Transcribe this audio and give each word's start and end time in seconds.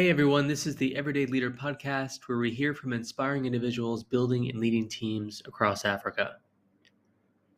Hey 0.00 0.08
everyone, 0.08 0.46
this 0.46 0.66
is 0.66 0.76
the 0.76 0.96
Everyday 0.96 1.26
Leader 1.26 1.50
podcast 1.50 2.20
where 2.26 2.38
we 2.38 2.50
hear 2.50 2.72
from 2.72 2.94
inspiring 2.94 3.44
individuals 3.44 4.02
building 4.02 4.48
and 4.48 4.58
leading 4.58 4.88
teams 4.88 5.42
across 5.44 5.84
Africa. 5.84 6.36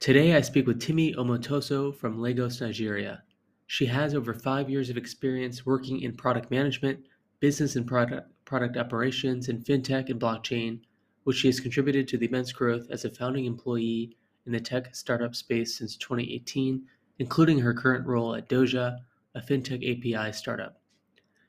Today 0.01 0.35
I 0.35 0.41
speak 0.41 0.67
with 0.67 0.83
Timi 0.83 1.15
Omotoso 1.15 1.95
from 1.95 2.21
Lagos, 2.21 2.61
Nigeria. 2.61 3.23
She 3.69 3.87
has 3.87 4.13
over 4.13 4.35
five 4.35 4.69
years 4.69 4.91
of 4.91 4.97
experience 4.97 5.65
working 5.65 6.01
in 6.01 6.17
product 6.17 6.51
management, 6.51 7.07
business 7.39 7.77
and 7.77 7.87
product, 7.87 8.29
product 8.45 8.77
operations, 8.77 9.49
and 9.49 9.65
fintech 9.65 10.11
and 10.11 10.21
blockchain, 10.21 10.81
which 11.23 11.37
she 11.37 11.47
has 11.47 11.61
contributed 11.61 12.09
to 12.09 12.19
the 12.19 12.27
immense 12.27 12.51
growth 12.51 12.89
as 12.91 13.05
a 13.05 13.11
founding 13.11 13.45
employee 13.45 14.17
in 14.47 14.53
the 14.53 14.59
tech 14.59 14.97
startup 14.97 15.37
space 15.37 15.79
since 15.79 15.97
2018, 15.97 16.83
including 17.21 17.61
her 17.61 17.73
current 17.73 18.05
role 18.05 18.35
at 18.35 18.49
Dojah, 18.49 18.99
a 19.37 19.41
fintech 19.41 20.17
API 20.17 20.33
startup. 20.33 20.82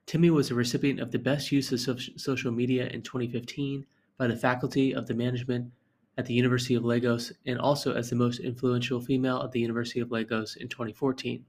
Timi 0.05 0.29
was 0.29 0.51
a 0.51 0.55
recipient 0.55 0.99
of 0.99 1.11
the 1.11 1.19
Best 1.19 1.51
Use 1.51 1.71
of 1.87 2.01
Social 2.17 2.51
Media 2.51 2.87
in 2.87 3.01
2015 3.01 3.85
by 4.17 4.27
the 4.27 4.35
Faculty 4.35 4.93
of 4.93 5.07
the 5.07 5.13
Management 5.13 5.71
at 6.17 6.25
the 6.25 6.33
University 6.33 6.75
of 6.75 6.83
Lagos 6.83 7.31
and 7.45 7.57
also 7.57 7.93
as 7.93 8.09
the 8.09 8.15
most 8.15 8.39
influential 8.39 8.99
female 8.99 9.41
at 9.41 9.51
the 9.51 9.59
University 9.59 10.01
of 10.01 10.11
Lagos 10.11 10.55
in 10.57 10.67
2014. 10.67 11.43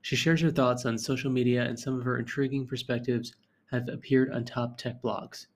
She 0.00 0.16
shares 0.16 0.40
her 0.40 0.50
thoughts 0.50 0.84
on 0.84 0.98
social 0.98 1.30
media 1.30 1.62
and 1.64 1.78
some 1.78 1.96
of 1.96 2.04
her 2.04 2.18
intriguing 2.18 2.66
perspectives 2.66 3.34
have 3.70 3.88
appeared 3.88 4.32
on 4.32 4.44
top 4.44 4.78
tech 4.78 5.00
blogs. 5.00 5.46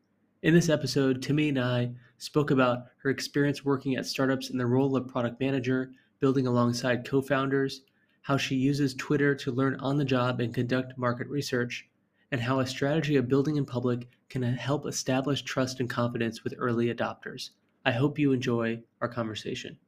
In 0.42 0.54
this 0.54 0.68
episode, 0.68 1.22
Timi 1.22 1.48
and 1.48 1.58
I 1.58 1.90
spoke 2.18 2.50
about 2.50 2.86
her 2.98 3.10
experience 3.10 3.64
working 3.64 3.96
at 3.96 4.06
startups 4.06 4.50
in 4.50 4.58
the 4.58 4.66
role 4.66 4.94
of 4.94 5.08
product 5.08 5.40
manager, 5.40 5.90
building 6.20 6.46
alongside 6.46 7.08
co 7.08 7.20
founders, 7.20 7.82
how 8.22 8.36
she 8.36 8.54
uses 8.54 8.94
Twitter 8.94 9.34
to 9.34 9.50
learn 9.50 9.74
on 9.76 9.96
the 9.96 10.04
job 10.04 10.40
and 10.40 10.54
conduct 10.54 10.96
market 10.96 11.26
research, 11.28 11.88
and 12.32 12.40
how 12.40 12.60
a 12.60 12.66
strategy 12.66 13.16
of 13.16 13.28
building 13.28 13.56
in 13.56 13.64
public 13.64 14.08
can 14.28 14.42
help 14.42 14.86
establish 14.86 15.42
trust 15.42 15.80
and 15.80 15.88
confidence 15.88 16.42
with 16.42 16.54
early 16.58 16.92
adopters. 16.92 17.50
I 17.84 17.92
hope 17.92 18.18
you 18.18 18.32
enjoy 18.32 18.80
our 19.00 19.08
conversation. 19.08 19.78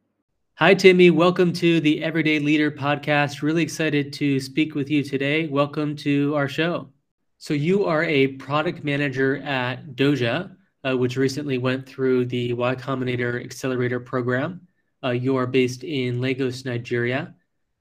Hi, 0.55 0.75
Timi. 0.75 1.11
Welcome 1.11 1.53
to 1.55 1.81
the 1.81 2.03
Everyday 2.03 2.39
Leader 2.39 2.71
podcast. 2.71 3.43
Really 3.43 3.63
excited 3.63 4.13
to 4.15 4.39
speak 4.41 4.75
with 4.75 4.91
you 4.91 5.03
today. 5.03 5.47
Welcome 5.49 5.97
to 5.97 6.35
our 6.37 6.49
show. 6.49 6.89
So, 7.39 7.55
you 7.55 7.85
are 7.85 8.05
a 8.05 8.29
product 8.29 8.83
manager 8.83 9.37
at 9.39 9.95
Dojah, 9.95 10.57
uh, 10.85 10.97
which 10.97 11.17
recently 11.17 11.59
went 11.59 11.87
through 11.89 12.27
the 12.27 12.53
Y 12.53 12.75
Combinator 12.75 13.45
Accelerator 13.45 14.01
program. 14.01 14.61
Uh, 15.03 15.11
you 15.11 15.37
are 15.37 15.47
based 15.47 15.85
in 15.85 16.21
Lagos, 16.21 16.65
Nigeria, 16.65 17.35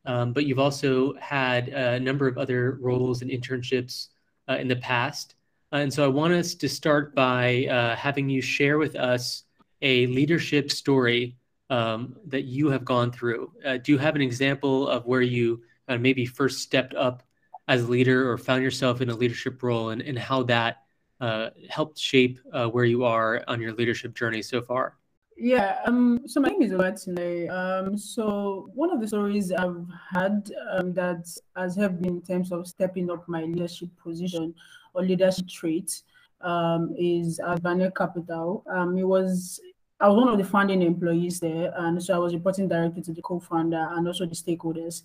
um, 0.06 0.34
but 0.34 0.46
you've 0.46 0.60
also 0.60 1.16
had 1.16 1.70
a 1.70 2.00
number 2.00 2.28
of 2.28 2.38
other 2.38 2.78
roles 2.80 3.24
and 3.24 3.32
internships 3.32 4.10
uh, 4.48 4.56
in 4.56 4.68
the 4.68 4.76
past. 4.76 5.36
Uh, 5.72 5.78
and 5.78 5.94
so, 5.94 6.04
I 6.06 6.08
want 6.08 6.34
us 6.34 6.56
to 6.56 6.70
start 6.70 7.14
by 7.14 7.66
uh, 7.66 7.96
having 7.96 8.30
you 8.30 8.42
share 8.42 8.78
with 8.78 8.96
us 8.96 9.44
a 9.82 10.08
leadership 10.08 10.72
story 10.72 11.36
um, 11.70 12.16
that 12.28 12.44
you 12.44 12.70
have 12.70 12.86
gone 12.86 13.12
through. 13.12 13.52
Uh, 13.66 13.78
do 13.78 13.92
you 13.92 13.98
have 13.98 14.16
an 14.16 14.22
example 14.22 14.88
of 14.88 15.06
where 15.06 15.22
you 15.22 15.62
uh, 15.90 15.98
maybe 15.98 16.26
first 16.26 16.60
stepped 16.60 16.96
up 16.96 17.24
as 17.68 17.84
a 17.84 17.88
leader 17.88 18.32
or 18.32 18.38
found 18.38 18.64
yourself 18.64 19.02
in 19.02 19.10
a 19.10 19.16
leadership 19.16 19.62
role 19.62 19.90
and, 19.90 20.02
and 20.02 20.18
how 20.18 20.44
that 20.44 20.84
uh, 21.20 21.50
helped 21.70 22.00
shape 22.00 22.40
where 22.72 22.86
you 22.86 23.04
are 23.04 23.44
on 23.48 23.60
your 23.60 23.74
leadership 23.74 24.16
journey 24.16 24.42
so 24.42 24.62
far? 24.62 24.96
Yeah, 25.40 25.78
um, 25.86 26.22
so 26.26 26.40
my 26.40 26.50
name 26.50 26.64
is 26.64 26.74
Olatile. 26.74 27.52
Um, 27.52 27.96
so 27.96 28.72
one 28.74 28.90
of 28.90 29.00
the 29.00 29.08
stories 29.08 29.52
I've 29.52 29.86
had 30.12 30.52
um, 30.72 30.94
that 30.94 31.30
has 31.56 31.76
helped 31.76 32.02
me 32.02 32.08
in 32.08 32.22
terms 32.24 32.52
of 32.52 32.66
stepping 32.66 33.12
up 33.12 33.28
my 33.28 33.44
leadership 33.44 33.90
position 34.02 34.56
or 34.96 35.04
leadership 35.04 35.48
traits 35.48 36.04
um, 36.42 36.96
is 36.98 37.40
at 37.40 37.62
Vanier 37.62 37.96
Capital. 37.96 38.64
Um, 38.68 38.98
it 38.98 39.04
was 39.04 39.60
I 40.00 40.08
was 40.08 40.18
one 40.18 40.28
of 40.28 40.40
the 40.40 40.44
founding 40.44 40.82
employees 40.82 41.40
there, 41.40 41.72
and 41.78 42.02
so 42.04 42.16
I 42.16 42.18
was 42.18 42.34
reporting 42.34 42.68
directly 42.68 43.04
to 43.04 43.14
the 43.14 43.22
co-founder 43.22 43.90
and 43.92 44.08
also 44.08 44.26
the 44.26 44.36
stakeholders. 44.36 45.04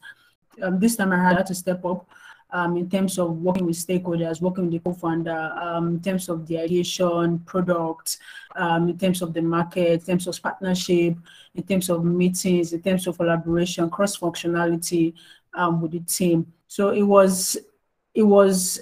Um, 0.62 0.81
this 0.81 0.97
time 0.97 1.12
I 1.12 1.22
had 1.34 1.47
to 1.47 1.54
step 1.54 1.84
up 1.84 2.09
um, 2.53 2.77
in 2.77 2.89
terms 2.89 3.19
of 3.19 3.39
working 3.39 3.67
with 3.67 3.77
stakeholders, 3.77 4.41
working 4.41 4.65
with 4.65 4.73
the 4.73 4.79
co-founder, 4.79 5.53
um, 5.61 5.89
in 5.89 6.01
terms 6.01 6.29
of 6.29 6.47
the 6.47 6.61
ideation, 6.61 7.39
product, 7.41 8.19
um, 8.57 8.89
in 8.89 8.99
terms 8.99 9.23
of 9.23 9.33
the 9.33 9.43
market, 9.43 10.01
in 10.01 10.07
terms 10.07 10.27
of 10.27 10.41
partnership, 10.43 11.17
in 11.55 11.63
terms 11.63 11.91
of 11.91 12.05
meetings, 12.05 12.73
in 12.73 12.83
terms 12.83 13.07
of 13.07 13.17
collaboration, 13.17 13.89
cross-functionality 13.91 15.15
um, 15.55 15.81
with 15.81 15.93
the 15.93 16.01
team. 16.01 16.53
So 16.69 16.91
it 16.91 17.03
was, 17.03 17.57
it 18.15 18.23
was 18.23 18.81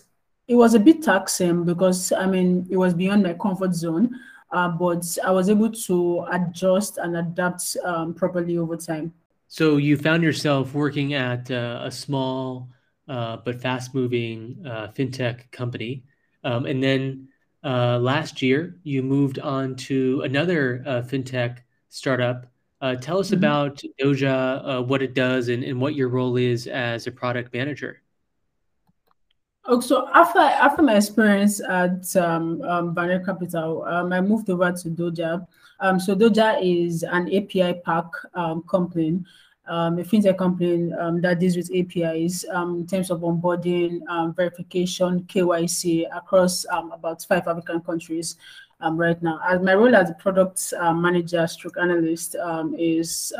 it 0.50 0.56
was 0.56 0.74
a 0.74 0.80
bit 0.80 1.00
taxing 1.00 1.64
because 1.64 2.10
I 2.10 2.26
mean 2.26 2.66
it 2.68 2.76
was 2.76 2.92
beyond 2.92 3.22
my 3.22 3.34
comfort 3.34 3.72
zone, 3.72 4.18
uh, 4.50 4.68
but 4.68 5.06
I 5.24 5.30
was 5.30 5.48
able 5.48 5.70
to 5.70 6.26
adjust 6.32 6.98
and 6.98 7.16
adapt 7.16 7.76
um, 7.84 8.14
properly 8.14 8.58
over 8.58 8.76
time. 8.76 9.14
So 9.46 9.76
you 9.76 9.96
found 9.96 10.24
yourself 10.24 10.74
working 10.74 11.14
at 11.14 11.52
uh, 11.52 11.82
a 11.84 11.90
small 11.90 12.68
uh, 13.10 13.38
but 13.44 13.60
fast-moving 13.60 14.64
uh, 14.64 14.88
fintech 14.96 15.50
company, 15.50 16.04
um, 16.44 16.64
and 16.64 16.82
then 16.82 17.28
uh, 17.64 17.98
last 17.98 18.40
year 18.40 18.78
you 18.84 19.02
moved 19.02 19.38
on 19.40 19.74
to 19.74 20.22
another 20.22 20.82
uh, 20.86 21.02
fintech 21.02 21.58
startup. 21.88 22.46
tell 23.00 23.18
us 23.18 23.26
mm-hmm. 23.26 23.36
about 23.36 23.82
Dojah, 24.00 24.86
what 24.86 25.02
it 25.02 25.14
does, 25.14 25.48
and, 25.48 25.64
and 25.64 25.80
what 25.80 25.94
your 25.94 26.08
role 26.08 26.36
is 26.36 26.66
as 26.68 27.06
a 27.06 27.12
product 27.12 27.52
manager. 27.52 28.00
Oh, 29.66 29.80
so 29.80 30.08
after 30.14 30.38
after 30.38 30.82
my 30.82 30.96
experience 30.96 31.60
at 31.60 32.16
um, 32.16 32.62
um, 32.62 32.94
Vanier 32.94 33.24
Capital, 33.24 33.84
um, 33.84 34.12
I 34.12 34.20
moved 34.20 34.48
over 34.48 34.72
to 34.72 34.88
Dojah. 34.88 35.46
Um, 35.80 36.00
so 36.00 36.14
Dojah 36.14 36.58
is 36.62 37.02
an 37.02 37.26
API 37.34 37.80
pack 37.84 38.06
um, 38.34 38.62
company, 38.62 39.20
um, 39.70 40.00
a 40.00 40.02
fintech 40.02 40.36
company 40.36 40.92
um, 40.94 41.20
that 41.20 41.38
deals 41.38 41.56
with 41.56 41.70
APIs 41.74 42.44
um, 42.50 42.80
in 42.80 42.86
terms 42.86 43.08
of 43.08 43.20
onboarding, 43.20 44.00
um, 44.08 44.34
verification, 44.34 45.22
KYC 45.22 46.06
across 46.14 46.66
um, 46.66 46.90
about 46.90 47.22
five 47.22 47.46
African 47.46 47.80
countries 47.80 48.34
um, 48.80 48.96
right 48.96 49.22
now. 49.22 49.40
As 49.48 49.62
my 49.62 49.74
role 49.74 49.94
as 49.94 50.10
a 50.10 50.14
product 50.14 50.74
uh, 50.76 50.92
manager, 50.92 51.46
stroke 51.46 51.76
analyst, 51.80 52.34
is 52.76 53.32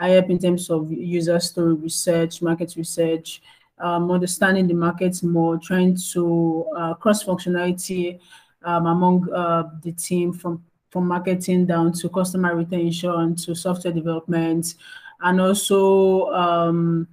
I 0.00 0.10
help 0.10 0.30
in 0.30 0.38
terms 0.38 0.70
of 0.70 0.92
user 0.92 1.40
story 1.40 1.74
research, 1.74 2.42
market 2.42 2.74
research 2.76 3.42
understanding 3.80 4.66
the 4.68 4.74
markets 4.74 5.22
more, 5.22 5.56
trying 5.56 5.96
to 6.12 6.66
uh, 6.76 6.94
cross 6.94 7.24
functionality 7.24 8.20
among 8.62 9.32
uh, 9.32 9.70
the 9.82 9.92
team 9.92 10.32
from 10.32 10.62
from 10.90 11.06
marketing 11.06 11.66
down 11.66 11.92
to 11.92 12.08
customer 12.08 12.56
retention 12.56 13.36
to 13.36 13.54
software 13.54 13.92
development, 13.92 14.74
and 15.20 15.40
also 15.40 16.26
um, 16.32 17.08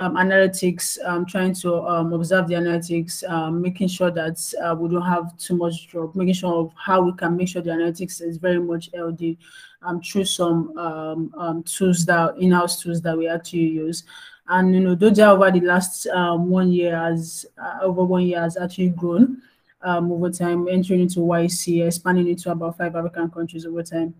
um, 0.00 0.14
analytics, 0.16 0.98
um, 1.04 1.24
trying 1.24 1.54
to 1.54 1.74
um, 1.82 2.12
observe 2.12 2.48
the 2.48 2.54
analytics, 2.54 3.22
making 3.60 3.88
sure 3.88 4.10
that 4.10 4.38
uh, 4.62 4.74
we 4.74 4.88
don't 4.88 5.02
have 5.02 5.36
too 5.38 5.56
much 5.56 5.88
drop, 5.88 6.14
making 6.14 6.34
sure 6.34 6.54
of 6.54 6.72
how 6.76 7.00
we 7.02 7.12
can 7.12 7.36
make 7.36 7.48
sure 7.48 7.62
the 7.62 7.70
analytics 7.70 8.20
is 8.20 8.36
very 8.36 8.60
much 8.60 8.90
LD 8.94 9.36
um, 9.82 10.00
through 10.02 10.24
some 10.24 10.68
tools 11.64 12.04
that 12.04 12.34
in-house 12.38 12.82
tools 12.82 13.00
that 13.02 13.16
we 13.16 13.26
actually 13.28 13.68
use. 13.68 14.04
And 14.48 14.74
you 14.74 14.80
know, 14.80 14.94
Dojah 14.94 15.34
over 15.34 15.50
the 15.50 15.60
last 15.60 16.06
um, 16.08 16.48
one 16.48 16.70
year 16.70 16.96
has 16.96 17.46
uh, 17.58 17.78
over 17.82 18.04
one 18.04 18.22
year 18.22 18.40
has 18.40 18.56
actually 18.56 18.90
grown 18.90 19.42
um, 19.82 20.12
over 20.12 20.30
time, 20.30 20.68
entering 20.68 21.00
into 21.00 21.20
YC, 21.20 21.86
expanding 21.86 22.28
into 22.28 22.50
about 22.50 22.78
five 22.78 22.94
African 22.94 23.30
countries 23.30 23.66
over 23.66 23.82
time. 23.82 24.14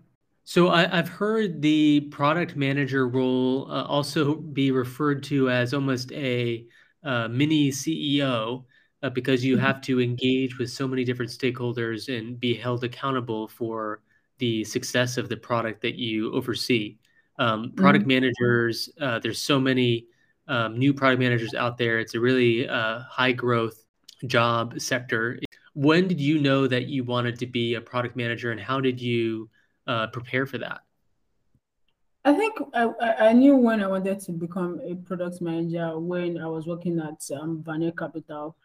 So 0.47 0.69
I, 0.69 0.87
have 0.87 1.09
heard 1.09 1.61
the 1.61 1.99
product 2.09 2.55
manager 2.55 3.09
role 3.09 3.69
uh, 3.69 3.83
also 3.83 4.35
be 4.35 4.71
referred 4.71 5.21
to 5.23 5.49
as 5.49 5.73
almost 5.73 6.09
a 6.13 6.65
uh, 7.03 7.27
mini 7.27 7.69
CEO 7.69 8.63
uh, 9.03 9.09
because 9.09 9.43
you 9.43 9.57
mm-hmm. 9.57 9.65
have 9.65 9.81
to 9.81 9.99
engage 9.99 10.57
with 10.57 10.69
so 10.69 10.87
many 10.87 11.03
different 11.03 11.31
stakeholders 11.31 12.07
and 12.07 12.39
be 12.39 12.53
held 12.53 12.85
accountable 12.85 13.49
for 13.49 14.03
the 14.37 14.63
success 14.63 15.17
of 15.17 15.27
the 15.27 15.35
product 15.35 15.81
that 15.81 15.95
you 15.95 16.31
oversee. 16.33 16.95
Um, 17.39 17.73
product 17.75 18.07
mm-hmm. 18.07 18.21
managers, 18.21 18.89
uh, 19.01 19.19
there's 19.19 19.41
so 19.41 19.59
many 19.59 20.05
um, 20.47 20.79
new 20.79 20.93
product 20.93 21.19
managers 21.19 21.55
out 21.55 21.77
there. 21.77 21.99
It's 21.99 22.15
a 22.15 22.21
really 22.21 22.69
uh, 22.69 22.99
high 22.99 23.33
growth 23.33 23.83
job 24.27 24.79
sector. 24.79 25.39
When 25.73 26.07
did 26.07 26.21
you 26.21 26.39
know 26.39 26.67
that 26.67 26.87
you 26.87 27.03
wanted 27.03 27.37
to 27.39 27.47
be 27.47 27.73
a 27.73 27.81
product 27.81 28.15
manager, 28.15 28.51
and 28.53 28.61
how 28.61 28.79
did 28.79 29.01
you 29.01 29.49
uh, 29.87 30.07
prepare 30.07 30.45
for 30.45 30.57
that? 30.59 30.81
I 32.25 32.33
think 32.33 32.59
I, 32.73 32.89
I 33.29 33.33
knew 33.33 33.55
when 33.55 33.81
I 33.81 33.87
wanted 33.87 34.19
to 34.19 34.31
become 34.33 34.81
a 34.83 34.95
product 34.95 35.41
manager 35.41 35.97
when 35.97 36.37
I 36.37 36.47
was 36.47 36.67
working 36.67 36.99
at 36.99 37.23
um, 37.39 37.63
Vanier 37.65 37.97
Capital. 37.97 38.57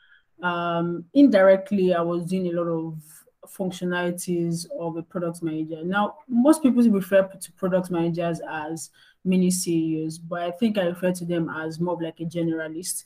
Um, 0.42 1.04
indirectly, 1.14 1.94
I 1.94 2.00
was 2.00 2.24
doing 2.24 2.48
a 2.48 2.60
lot 2.60 2.66
of 2.66 2.98
functionalities 3.46 4.66
of 4.78 4.96
a 4.96 5.02
product 5.02 5.42
manager. 5.42 5.84
Now, 5.84 6.16
most 6.28 6.62
people 6.62 6.82
refer 6.90 7.22
to 7.22 7.52
product 7.52 7.90
managers 7.90 8.40
as 8.50 8.90
mini 9.24 9.50
CEOs, 9.50 10.18
but 10.18 10.42
I 10.42 10.50
think 10.50 10.78
I 10.78 10.86
refer 10.86 11.12
to 11.12 11.24
them 11.24 11.48
as 11.48 11.78
more 11.78 11.98
like 12.00 12.20
a 12.20 12.24
generalist. 12.24 13.04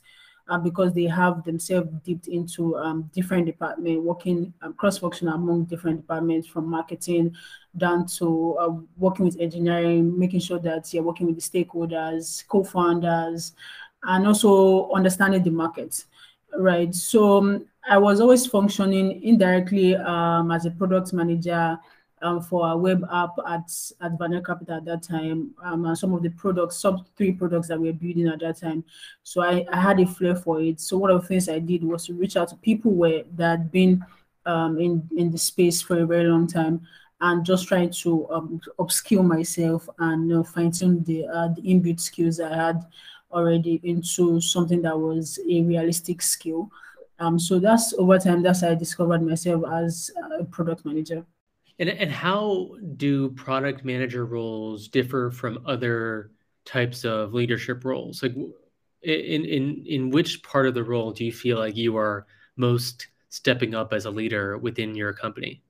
Uh, 0.49 0.57
because 0.57 0.93
they 0.93 1.05
have 1.05 1.43
themselves 1.43 1.89
dipped 2.05 2.27
into 2.27 2.75
um, 2.77 3.09
different 3.13 3.45
departments, 3.45 4.01
working 4.01 4.53
um, 4.61 4.73
cross-functional 4.73 5.35
among 5.35 5.65
different 5.65 6.01
departments 6.01 6.47
from 6.47 6.69
marketing 6.69 7.35
down 7.75 8.05
to 8.07 8.57
uh, 8.59 8.69
working 8.97 9.25
with 9.25 9.39
engineering, 9.39 10.17
making 10.17 10.39
sure 10.39 10.59
that 10.59 10.93
you're 10.93 11.03
working 11.03 11.27
with 11.27 11.35
the 11.35 11.41
stakeholders, 11.41 12.47
co-founders, 12.47 13.53
and 14.03 14.27
also 14.27 14.89
understanding 14.91 15.43
the 15.43 15.51
market, 15.51 16.03
right? 16.57 16.93
So 16.93 17.37
um, 17.37 17.65
I 17.89 17.97
was 17.97 18.19
always 18.21 18.45
functioning 18.45 19.21
indirectly 19.23 19.95
um, 19.95 20.51
as 20.51 20.65
a 20.65 20.71
product 20.71 21.13
manager 21.13 21.77
um, 22.21 22.41
for 22.41 22.69
a 22.71 22.77
web 22.77 23.05
app 23.11 23.31
at, 23.47 23.69
at 24.01 24.17
Vanilla 24.17 24.43
Capital 24.43 24.77
at 24.77 24.85
that 24.85 25.03
time, 25.03 25.51
um, 25.63 25.85
and 25.85 25.97
some 25.97 26.13
of 26.13 26.23
the 26.23 26.29
products, 26.29 26.77
sub 26.77 27.05
three 27.15 27.31
products 27.31 27.67
that 27.67 27.79
we 27.79 27.87
were 27.87 27.93
building 27.93 28.27
at 28.27 28.39
that 28.39 28.59
time. 28.59 28.83
So 29.23 29.41
I, 29.41 29.65
I 29.71 29.79
had 29.79 29.99
a 29.99 30.05
flair 30.05 30.35
for 30.35 30.61
it. 30.61 30.79
So 30.79 30.97
one 30.97 31.11
of 31.11 31.21
the 31.21 31.27
things 31.27 31.49
I 31.49 31.59
did 31.59 31.83
was 31.83 32.05
to 32.05 32.13
reach 32.13 32.37
out 32.37 32.49
to 32.49 32.55
people 32.55 32.91
where 32.91 33.23
that 33.35 33.49
had 33.49 33.71
been 33.71 34.05
um, 34.45 34.79
in, 34.79 35.07
in 35.15 35.31
the 35.31 35.37
space 35.37 35.81
for 35.81 35.99
a 35.99 36.05
very 36.05 36.25
long 36.25 36.47
time 36.47 36.81
and 37.21 37.45
just 37.45 37.67
trying 37.67 37.89
to 37.89 38.29
um, 38.31 38.61
upskill 38.79 39.25
myself 39.25 39.89
and 39.99 40.27
know, 40.27 40.43
fine 40.43 40.71
tune 40.71 41.03
the, 41.03 41.25
uh, 41.25 41.49
the 41.49 41.61
inbuilt 41.61 41.99
skills 41.99 42.39
I 42.39 42.55
had 42.55 42.85
already 43.31 43.81
into 43.83 44.39
something 44.39 44.81
that 44.83 44.97
was 44.97 45.39
a 45.49 45.61
realistic 45.63 46.21
skill. 46.21 46.71
Um, 47.19 47.39
so 47.39 47.59
that's 47.59 47.93
over 47.97 48.19
time, 48.19 48.43
that's 48.43 48.61
how 48.61 48.69
I 48.69 48.75
discovered 48.75 49.23
myself 49.23 49.63
as 49.71 50.11
a 50.39 50.43
product 50.45 50.85
manager. 50.85 51.25
And, 51.79 51.89
and 51.89 52.11
how 52.11 52.71
do 52.95 53.29
product 53.29 53.85
manager 53.85 54.25
roles 54.25 54.87
differ 54.87 55.31
from 55.31 55.63
other 55.65 56.31
types 56.65 57.05
of 57.05 57.33
leadership 57.33 57.85
roles? 57.85 58.23
Like 58.23 58.35
in, 59.03 59.45
in, 59.45 59.83
in 59.85 60.09
which 60.09 60.41
part 60.43 60.65
of 60.65 60.73
the 60.73 60.83
role 60.83 61.11
do 61.11 61.23
you 61.23 61.31
feel 61.31 61.59
like 61.59 61.75
you 61.75 61.97
are 61.97 62.25
most 62.55 63.07
stepping 63.29 63.75
up 63.75 63.93
as 63.93 64.05
a 64.05 64.11
leader 64.11 64.57
within 64.57 64.95
your 64.95 65.13
company? 65.13 65.61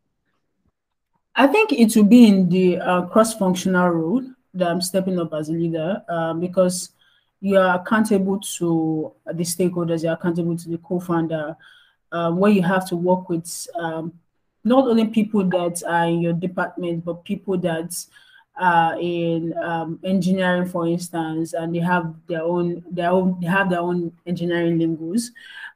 I 1.35 1.45
think 1.47 1.71
it 1.71 1.95
will 1.95 2.03
be 2.03 2.27
in 2.27 2.49
the 2.49 2.79
uh, 2.79 3.01
cross-functional 3.03 3.89
role 3.89 4.23
that 4.53 4.69
I'm 4.69 4.81
stepping 4.81 5.19
up 5.19 5.33
as 5.33 5.49
a 5.49 5.53
leader 5.53 6.01
uh, 6.09 6.33
because 6.33 6.91
you 7.41 7.57
are 7.57 7.79
accountable 7.79 8.39
to 8.57 9.13
the 9.25 9.43
stakeholders, 9.43 10.03
you're 10.03 10.13
accountable 10.13 10.57
to 10.57 10.69
the 10.69 10.79
co-founder, 10.79 11.55
uh, 12.11 12.31
where 12.31 12.51
you 12.51 12.63
have 12.63 12.87
to 12.89 12.95
work 12.95 13.29
with 13.29 13.67
um, 13.75 14.13
not 14.67 14.87
only 14.87 15.07
people 15.07 15.43
that 15.43 15.83
are 15.87 16.05
in 16.05 16.21
your 16.21 16.33
department, 16.33 17.05
but 17.05 17.23
people 17.23 17.57
that 17.59 17.93
are 18.59 18.99
in 18.99 19.55
um, 19.57 19.99
engineering, 20.03 20.67
for 20.67 20.87
instance, 20.87 21.53
and 21.53 21.73
they 21.73 21.79
have 21.79 22.13
their 22.27 22.43
own 22.43 22.83
their 22.91 23.11
own 23.11 23.39
they 23.39 23.47
have 23.47 23.69
their 23.69 23.79
own 23.79 24.11
engineering 24.25 24.79
lingues. 24.79 25.31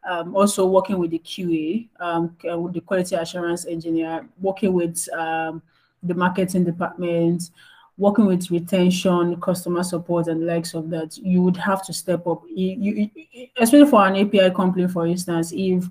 Um, 0.09 0.35
also 0.35 0.65
working 0.65 0.97
with 0.97 1.11
the 1.11 1.19
QA, 1.19 1.88
um, 1.99 2.35
with 2.43 2.73
the 2.73 2.81
quality 2.81 3.15
assurance 3.15 3.67
engineer, 3.67 4.27
working 4.39 4.73
with 4.73 5.07
um, 5.13 5.61
the 6.01 6.15
marketing 6.15 6.63
department, 6.63 7.51
working 7.97 8.25
with 8.25 8.49
retention, 8.49 9.39
customer 9.39 9.83
support, 9.83 10.27
and 10.27 10.47
likes 10.47 10.73
of 10.73 10.89
that, 10.89 11.15
you 11.17 11.41
would 11.44 11.57
have 11.57 11.85
to 11.85 11.94
step 11.94 12.25
up. 12.25 12.41
You, 12.49 12.75
you, 12.75 13.51
especially 13.59 13.89
for 13.89 14.05
an 14.07 14.15
API 14.15 14.49
company, 14.55 14.87
for 14.87 15.05
instance, 15.05 15.53
if, 15.55 15.85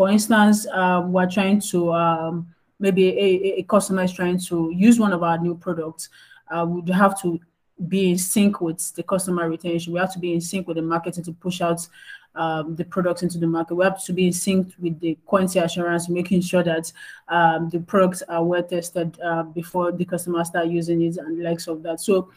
for 0.00 0.08
instance, 0.08 0.66
um, 0.68 1.12
we're 1.12 1.28
trying 1.28 1.60
to 1.60 1.92
um, 1.92 2.46
maybe 2.78 3.08
a, 3.08 3.58
a, 3.58 3.62
customer 3.64 4.02
is 4.02 4.12
trying 4.14 4.38
to 4.38 4.72
use 4.74 4.98
one 4.98 5.12
of 5.12 5.22
our 5.22 5.36
new 5.36 5.54
products, 5.54 6.08
uh, 6.50 6.64
we'd 6.66 6.88
have 6.88 7.20
to 7.20 7.38
be 7.86 8.12
in 8.12 8.16
sync 8.16 8.62
with 8.62 8.94
the 8.94 9.02
customer 9.02 9.46
retention. 9.50 9.92
We 9.92 9.98
have 9.98 10.10
to 10.14 10.18
be 10.18 10.32
in 10.32 10.40
sync 10.40 10.66
with 10.66 10.76
the 10.78 10.82
marketing 10.82 11.24
to 11.24 11.34
push 11.34 11.60
out 11.60 11.86
um, 12.34 12.76
the 12.76 12.84
products 12.86 13.22
into 13.22 13.36
the 13.36 13.46
market. 13.46 13.74
We 13.74 13.84
have 13.84 14.02
to 14.04 14.14
be 14.14 14.28
in 14.28 14.32
sync 14.32 14.72
with 14.78 14.98
the 15.00 15.18
quality 15.26 15.58
assurance, 15.58 16.08
making 16.08 16.40
sure 16.40 16.62
that 16.62 16.90
um, 17.28 17.68
the 17.68 17.80
products 17.80 18.22
are 18.22 18.42
well 18.42 18.62
tested 18.62 19.20
uh, 19.22 19.42
before 19.42 19.92
the 19.92 20.06
customers 20.06 20.48
start 20.48 20.68
using 20.68 21.02
it 21.02 21.18
and 21.18 21.42
likes 21.42 21.66
of 21.66 21.82
that. 21.82 22.00
So 22.00 22.30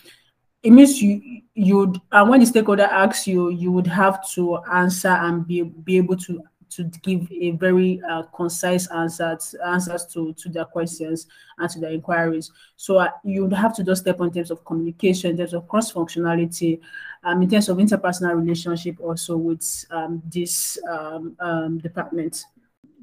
it 0.64 0.72
means 0.72 1.02
you 1.02 1.42
you'd 1.56 2.02
and 2.12 2.30
when 2.30 2.40
the 2.40 2.46
stakeholder 2.46 2.84
asks 2.84 3.28
you, 3.28 3.50
you 3.50 3.72
would 3.72 3.88
have 3.88 4.28
to 4.32 4.58
answer 4.72 5.10
and 5.10 5.46
be 5.46 5.64
be 5.64 5.98
able 5.98 6.18
to 6.18 6.42
to 6.76 6.84
give 7.02 7.32
a 7.32 7.52
very 7.52 8.02
uh, 8.10 8.24
concise 8.36 8.88
answers 8.92 9.56
answers 9.66 10.06
to 10.08 10.34
to 10.34 10.50
their 10.50 10.66
questions 10.66 11.28
and 11.58 11.70
to 11.70 11.80
their 11.80 11.92
inquiries. 11.92 12.52
So 12.76 12.98
uh, 12.98 13.10
you 13.24 13.44
would 13.44 13.54
have 13.54 13.76
to 13.76 13.84
just 13.84 14.02
step 14.02 14.22
on 14.22 14.32
terms 14.32 14.52
of 14.52 14.64
communication, 14.66 15.32
in 15.32 15.38
terms 15.38 15.54
of 15.54 15.68
cross 15.68 15.92
functionality, 15.92 16.80
um, 17.24 17.42
in 17.42 17.50
terms 17.50 17.70
of 17.70 17.78
interpersonal 17.78 18.36
relationship, 18.36 19.00
also 19.00 19.38
with 19.38 19.86
um, 19.92 20.22
this 20.26 20.78
um, 20.90 21.36
um, 21.40 21.80
department. 21.80 22.44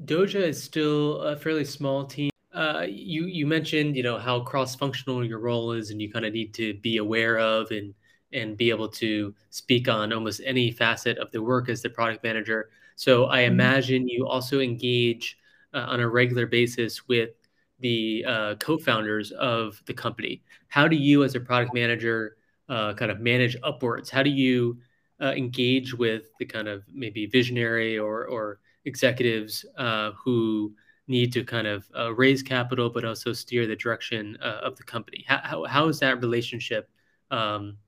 Dojah 0.04 0.36
is 0.36 0.62
still 0.62 1.20
a 1.22 1.36
fairly 1.36 1.64
small 1.64 2.04
team. 2.04 2.30
Uh, 2.52 2.84
you 2.88 3.26
you 3.26 3.46
mentioned 3.46 3.96
you 3.96 4.02
know 4.02 4.18
how 4.18 4.40
cross 4.40 4.74
functional 4.74 5.24
your 5.24 5.38
role 5.38 5.72
is, 5.72 5.90
and 5.90 6.00
you 6.02 6.10
kind 6.10 6.24
of 6.24 6.32
need 6.32 6.52
to 6.54 6.74
be 6.74 6.96
aware 6.96 7.38
of 7.38 7.70
and 7.70 7.94
and 8.32 8.56
be 8.56 8.70
able 8.70 8.88
to 8.88 9.34
speak 9.50 9.88
on 9.88 10.12
almost 10.12 10.40
any 10.44 10.70
facet 10.70 11.18
of 11.18 11.30
the 11.32 11.42
work 11.42 11.68
as 11.68 11.82
the 11.82 11.90
product 11.90 12.22
manager. 12.22 12.70
So 13.00 13.30
I 13.30 13.44
mm-hmm. 13.44 13.52
imagine 13.54 14.08
you 14.08 14.26
also 14.26 14.60
engage 14.60 15.38
uh, 15.72 15.86
on 15.88 16.00
a 16.00 16.08
regular 16.08 16.44
basis 16.44 17.08
with 17.08 17.30
the 17.78 18.22
uh, 18.28 18.54
co-founders 18.56 19.30
of 19.30 19.82
the 19.86 19.94
company. 19.94 20.42
How 20.68 20.86
do 20.86 20.96
you, 20.96 21.24
as 21.24 21.34
a 21.34 21.40
product 21.40 21.72
manager, 21.72 22.36
uh, 22.68 22.92
kind 22.92 23.10
of 23.10 23.18
manage 23.18 23.56
upwards? 23.62 24.10
How 24.10 24.22
do 24.22 24.28
you 24.28 24.76
uh, 25.18 25.32
engage 25.34 25.94
with 25.94 26.24
the 26.38 26.44
kind 26.44 26.68
of 26.68 26.84
maybe 26.92 27.24
visionary 27.24 27.98
or 27.98 28.26
or 28.26 28.60
executives 28.84 29.64
uh, 29.78 30.10
who 30.22 30.74
need 31.08 31.32
to 31.32 31.42
kind 31.42 31.66
of 31.66 31.86
uh, 31.96 32.12
raise 32.12 32.42
capital 32.42 32.90
but 32.90 33.06
also 33.06 33.32
steer 33.32 33.66
the 33.66 33.76
direction 33.76 34.36
of 34.42 34.76
the 34.76 34.82
company? 34.82 35.24
How, 35.26 35.40
how, 35.42 35.64
how 35.64 35.88
is 35.88 36.00
that 36.00 36.20
relationship 36.20 36.90
um, 37.30 37.78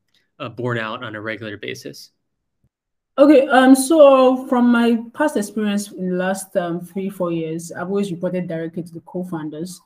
borne 0.57 0.79
out 0.79 1.05
on 1.05 1.15
a 1.15 1.21
regular 1.21 1.59
basis? 1.59 2.13
Okay, 3.19 3.47
um, 3.49 3.75
so 3.75 4.47
from 4.47 4.73
my 4.73 4.97
past 5.13 5.37
experience 5.37 5.93
in 5.93 6.11
the 6.11 6.17
last 6.17 6.57
um, 6.57 6.81
three, 6.81 7.11
four 7.11 7.31
years, 7.31 7.71
I've 7.71 7.89
always 7.89 8.11
reported 8.11 8.49
directly 8.49 8.83
to 8.85 8.93
the 8.93 9.01
co-founders. 9.01 9.79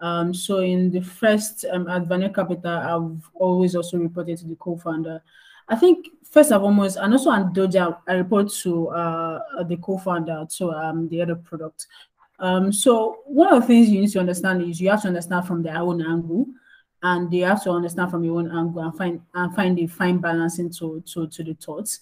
Um, 0.00 0.32
so 0.32 0.58
in 0.58 0.92
the 0.92 1.00
first 1.00 1.64
um, 1.72 1.88
at 1.88 2.08
Capital, 2.32 2.70
I've 2.70 3.30
always 3.34 3.74
also 3.74 3.98
reported 3.98 4.38
to 4.38 4.46
the 4.46 4.54
co-founder. 4.54 5.20
I 5.68 5.74
think 5.74 6.06
first 6.30 6.52
and 6.52 6.60
foremost, 6.60 6.98
and 6.98 7.12
also 7.12 7.30
on 7.30 7.52
Dojah, 7.52 7.98
I 8.06 8.12
report 8.12 8.50
to 8.62 8.88
uh, 8.90 9.64
the 9.64 9.76
co-founder, 9.78 10.46
so 10.48 10.72
um, 10.72 11.08
the 11.08 11.20
other 11.20 11.34
product. 11.34 11.88
Um, 12.38 12.72
so 12.72 13.22
one 13.26 13.52
of 13.52 13.62
the 13.62 13.66
things 13.66 13.88
you 13.90 14.02
need 14.02 14.12
to 14.12 14.20
understand 14.20 14.62
is 14.62 14.80
you 14.80 14.90
have 14.90 15.02
to 15.02 15.08
understand 15.08 15.48
from 15.48 15.64
their 15.64 15.78
own 15.78 16.00
angle, 16.00 16.46
and 17.02 17.28
they 17.28 17.38
have 17.38 17.62
to 17.64 17.70
understand 17.70 18.12
from 18.12 18.22
your 18.22 18.38
own 18.38 18.56
angle 18.56 18.82
and 18.82 18.96
find 18.96 19.20
and 19.34 19.54
find 19.54 19.78
a 19.80 19.86
fine 19.88 20.18
balance 20.18 20.60
into 20.60 21.02
to, 21.12 21.26
to 21.26 21.42
the 21.42 21.54
thoughts 21.54 22.00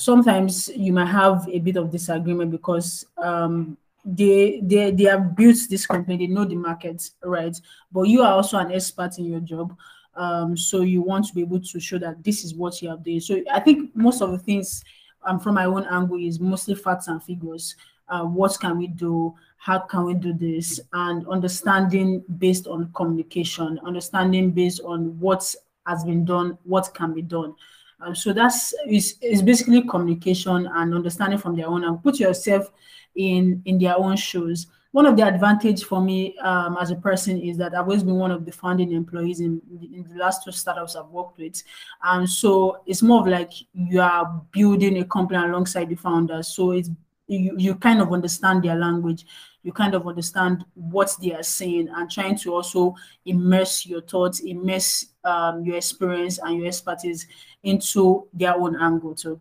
sometimes 0.00 0.68
you 0.68 0.92
might 0.92 1.06
have 1.06 1.46
a 1.48 1.58
bit 1.58 1.76
of 1.76 1.90
disagreement 1.90 2.50
because 2.50 3.06
um, 3.18 3.76
they 4.04 4.60
they 4.62 4.90
they 4.90 5.04
have 5.04 5.36
built 5.36 5.58
this 5.68 5.86
company, 5.86 6.16
they 6.26 6.32
know 6.32 6.44
the 6.44 6.56
market, 6.56 7.10
right? 7.22 7.56
But 7.92 8.02
you 8.02 8.22
are 8.22 8.32
also 8.32 8.58
an 8.58 8.72
expert 8.72 9.18
in 9.18 9.26
your 9.26 9.40
job. 9.40 9.76
Um, 10.14 10.56
so 10.56 10.80
you 10.80 11.02
want 11.02 11.26
to 11.26 11.34
be 11.34 11.42
able 11.42 11.60
to 11.60 11.80
show 11.80 11.98
that 11.98 12.24
this 12.24 12.44
is 12.44 12.54
what 12.54 12.82
you 12.82 12.88
have 12.88 13.04
done. 13.04 13.20
So 13.20 13.40
I 13.52 13.60
think 13.60 13.94
most 13.94 14.22
of 14.22 14.32
the 14.32 14.38
things 14.38 14.82
um, 15.24 15.38
from 15.38 15.54
my 15.54 15.66
own 15.66 15.84
angle 15.84 16.18
is 16.18 16.40
mostly 16.40 16.74
facts 16.74 17.08
and 17.08 17.22
figures. 17.22 17.76
Uh, 18.08 18.24
what 18.24 18.58
can 18.58 18.76
we 18.78 18.88
do? 18.88 19.34
How 19.56 19.78
can 19.78 20.04
we 20.04 20.14
do 20.14 20.32
this? 20.32 20.80
And 20.92 21.26
understanding 21.28 22.24
based 22.38 22.66
on 22.66 22.90
communication, 22.92 23.78
understanding 23.84 24.50
based 24.50 24.80
on 24.80 25.18
what 25.20 25.54
has 25.86 26.04
been 26.04 26.24
done, 26.24 26.58
what 26.64 26.92
can 26.94 27.14
be 27.14 27.22
done. 27.22 27.54
Um, 28.00 28.14
so 28.14 28.32
that's 28.32 28.74
is 28.86 29.16
is 29.20 29.42
basically 29.42 29.82
communication 29.82 30.68
and 30.74 30.94
understanding 30.94 31.38
from 31.38 31.56
their 31.56 31.66
own 31.68 31.84
and 31.84 32.02
put 32.02 32.18
yourself 32.18 32.70
in 33.14 33.62
in 33.64 33.78
their 33.78 33.96
own 33.96 34.16
shoes. 34.16 34.66
One 34.92 35.06
of 35.06 35.16
the 35.16 35.24
advantage 35.24 35.84
for 35.84 36.00
me 36.00 36.36
um, 36.38 36.76
as 36.80 36.90
a 36.90 36.96
person 36.96 37.40
is 37.40 37.56
that 37.58 37.74
I've 37.74 37.84
always 37.84 38.02
been 38.02 38.16
one 38.16 38.32
of 38.32 38.44
the 38.44 38.50
founding 38.50 38.90
employees 38.90 39.38
in, 39.38 39.62
in 39.80 40.04
the 40.10 40.18
last 40.18 40.42
two 40.42 40.50
startups 40.50 40.96
I've 40.96 41.06
worked 41.10 41.38
with. 41.38 41.62
And 42.02 42.28
so 42.28 42.82
it's 42.86 43.00
more 43.00 43.20
of 43.20 43.28
like 43.28 43.52
you 43.72 44.00
are 44.00 44.42
building 44.50 44.98
a 44.98 45.04
company 45.04 45.38
alongside 45.44 45.90
the 45.90 45.94
founders. 45.94 46.48
So 46.48 46.72
it's 46.72 46.90
you, 47.30 47.54
you 47.56 47.74
kind 47.76 48.00
of 48.00 48.12
understand 48.12 48.62
their 48.62 48.76
language 48.76 49.24
you 49.62 49.72
kind 49.72 49.94
of 49.94 50.06
understand 50.06 50.64
what 50.74 51.14
they 51.22 51.32
are 51.32 51.42
saying 51.42 51.88
and 51.94 52.10
trying 52.10 52.36
to 52.36 52.54
also 52.54 52.94
immerse 53.24 53.86
your 53.86 54.00
thoughts 54.02 54.40
immerse 54.40 55.06
um, 55.24 55.64
your 55.64 55.76
experience 55.76 56.38
and 56.38 56.58
your 56.58 56.66
expertise 56.66 57.26
into 57.62 58.26
their 58.32 58.54
own 58.56 58.76
angle 58.80 59.14
too 59.14 59.40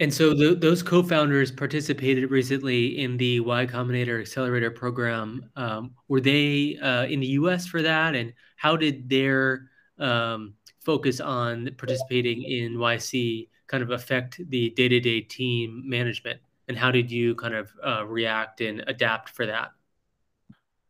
and 0.00 0.12
so 0.12 0.34
the, 0.34 0.56
those 0.56 0.82
co-founders 0.82 1.52
participated 1.52 2.28
recently 2.28 2.98
in 2.98 3.16
the 3.18 3.38
Y 3.38 3.66
Combinator 3.66 4.20
Accelerator 4.20 4.68
program. 4.68 5.48
Um, 5.54 5.92
were 6.08 6.20
they 6.20 6.76
uh, 6.78 7.04
in 7.04 7.20
the 7.20 7.26
U.S. 7.38 7.68
for 7.68 7.82
that, 7.82 8.16
and 8.16 8.32
how 8.56 8.74
did 8.74 9.08
their 9.08 9.70
um, 10.00 10.54
focus 10.80 11.20
on 11.20 11.70
participating 11.78 12.42
in 12.42 12.78
YC 12.78 13.48
kind 13.68 13.84
of 13.84 13.90
affect 13.90 14.40
the 14.50 14.70
day-to-day 14.70 15.20
team 15.20 15.84
management 15.86 16.40
and 16.72 16.78
how 16.78 16.90
did 16.90 17.10
you 17.10 17.34
kind 17.34 17.54
of 17.54 17.70
uh, 17.84 18.02
react 18.06 18.62
and 18.62 18.82
adapt 18.86 19.28
for 19.28 19.44
that? 19.44 19.72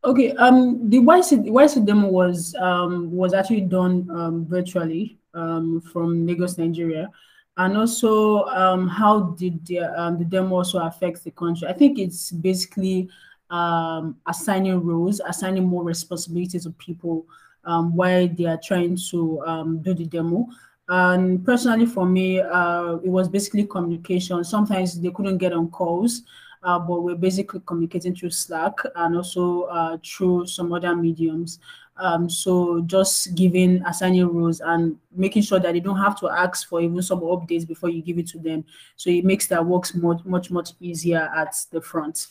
Okay 0.04 0.30
um 0.32 0.88
the 0.88 0.98
YC, 0.98 1.50
YC 1.50 1.84
demo 1.84 2.08
was 2.08 2.54
um 2.54 3.10
was 3.10 3.34
actually 3.34 3.62
done 3.62 4.08
um, 4.10 4.46
virtually 4.46 5.18
um, 5.34 5.80
from 5.80 6.24
lagos 6.24 6.56
nigeria. 6.56 7.10
And 7.56 7.76
also 7.76 8.44
um, 8.44 8.88
how 8.88 9.34
did 9.36 9.66
the, 9.66 9.80
um, 10.00 10.18
the 10.18 10.24
demo 10.24 10.56
also 10.56 10.78
affect 10.78 11.22
the 11.24 11.32
country? 11.32 11.66
I 11.68 11.72
think 11.72 11.98
it's 11.98 12.30
basically 12.30 13.10
um, 13.50 14.16
assigning 14.26 14.80
roles 14.80 15.20
assigning 15.26 15.64
more 15.64 15.82
responsibilities 15.82 16.62
to 16.62 16.70
people 16.70 17.26
um, 17.64 17.94
while 17.96 18.28
they 18.28 18.46
are 18.46 18.60
trying 18.62 18.96
to 19.10 19.42
um, 19.44 19.82
do 19.82 19.94
the 19.94 20.06
demo 20.06 20.46
and 20.88 21.44
personally, 21.44 21.86
for 21.86 22.06
me, 22.06 22.40
uh, 22.40 22.96
it 22.96 23.08
was 23.08 23.28
basically 23.28 23.64
communication. 23.64 24.42
Sometimes 24.44 25.00
they 25.00 25.10
couldn't 25.10 25.38
get 25.38 25.52
on 25.52 25.70
calls, 25.70 26.22
uh, 26.62 26.78
but 26.78 27.02
we're 27.02 27.14
basically 27.14 27.60
communicating 27.66 28.14
through 28.14 28.30
Slack 28.30 28.74
and 28.96 29.16
also 29.16 29.62
uh, 29.62 29.96
through 30.04 30.46
some 30.46 30.72
other 30.72 30.94
mediums. 30.96 31.60
Um, 31.98 32.28
so 32.28 32.80
just 32.82 33.34
giving 33.34 33.82
assigning 33.84 34.26
roles 34.26 34.60
and 34.60 34.96
making 35.14 35.42
sure 35.42 35.60
that 35.60 35.72
they 35.72 35.80
don't 35.80 35.98
have 35.98 36.18
to 36.20 36.28
ask 36.28 36.68
for 36.68 36.80
even 36.80 37.02
some 37.02 37.20
updates 37.20 37.66
before 37.66 37.90
you 37.90 38.02
give 38.02 38.18
it 38.18 38.26
to 38.28 38.38
them. 38.38 38.64
So 38.96 39.10
it 39.10 39.24
makes 39.24 39.46
that 39.48 39.64
works 39.64 39.94
much, 39.94 40.24
much, 40.24 40.50
much 40.50 40.70
easier 40.80 41.30
at 41.36 41.54
the 41.70 41.80
front. 41.80 42.28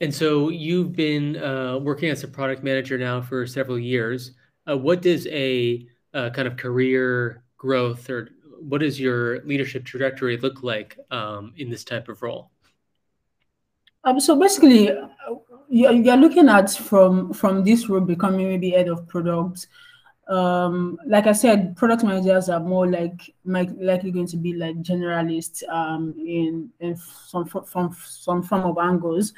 And 0.00 0.14
so 0.14 0.50
you've 0.50 0.92
been 0.92 1.36
uh, 1.36 1.78
working 1.78 2.10
as 2.10 2.22
a 2.22 2.28
product 2.28 2.62
manager 2.62 2.98
now 2.98 3.20
for 3.22 3.46
several 3.46 3.78
years. 3.78 4.32
Uh, 4.68 4.76
what 4.76 5.00
does 5.00 5.26
a 5.28 5.86
uh, 6.12 6.30
kind 6.30 6.46
of 6.46 6.56
career 6.56 7.42
growth 7.56 8.10
or 8.10 8.30
what 8.60 8.80
does 8.80 8.98
your 9.00 9.42
leadership 9.44 9.84
trajectory 9.84 10.36
look 10.38 10.62
like 10.62 10.98
um, 11.10 11.52
in 11.56 11.70
this 11.70 11.84
type 11.84 12.08
of 12.08 12.22
role? 12.22 12.50
Um, 14.04 14.20
so 14.20 14.38
basically, 14.38 14.90
you're, 15.68 15.92
you're 15.92 16.16
looking 16.16 16.48
at 16.48 16.70
from 16.70 17.32
from 17.32 17.64
this 17.64 17.88
role 17.88 18.00
becoming 18.00 18.48
maybe 18.48 18.70
head 18.70 18.88
of 18.88 19.06
product. 19.08 19.66
Um, 20.28 20.98
like 21.06 21.26
I 21.26 21.32
said, 21.32 21.76
product 21.76 22.02
managers 22.02 22.48
are 22.48 22.60
more 22.60 22.88
like 22.88 23.34
likely 23.44 24.10
going 24.10 24.26
to 24.28 24.36
be 24.36 24.54
like 24.54 24.76
generalists 24.82 25.68
um, 25.68 26.14
in 26.18 26.70
in 26.80 26.96
some 26.96 27.46
from 27.46 27.96
some 28.04 28.42
form 28.42 28.62
of 28.62 28.78
angles 28.78 29.32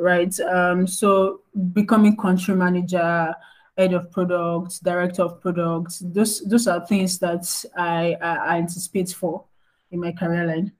right? 0.00 0.38
Um, 0.40 0.86
so 0.86 1.42
becoming 1.72 2.16
country 2.16 2.54
manager, 2.54 3.34
head 3.76 3.92
of 3.92 4.10
products, 4.10 4.78
director 4.78 5.22
of 5.22 5.40
products, 5.40 6.02
those 6.04 6.40
those 6.48 6.66
are 6.66 6.84
things 6.86 7.18
that 7.18 7.44
I, 7.76 8.16
I, 8.20 8.36
I 8.36 8.58
anticipate 8.58 9.10
for 9.10 9.44
in 9.90 10.00
my 10.00 10.12
career 10.12 10.46
line. 10.46 10.72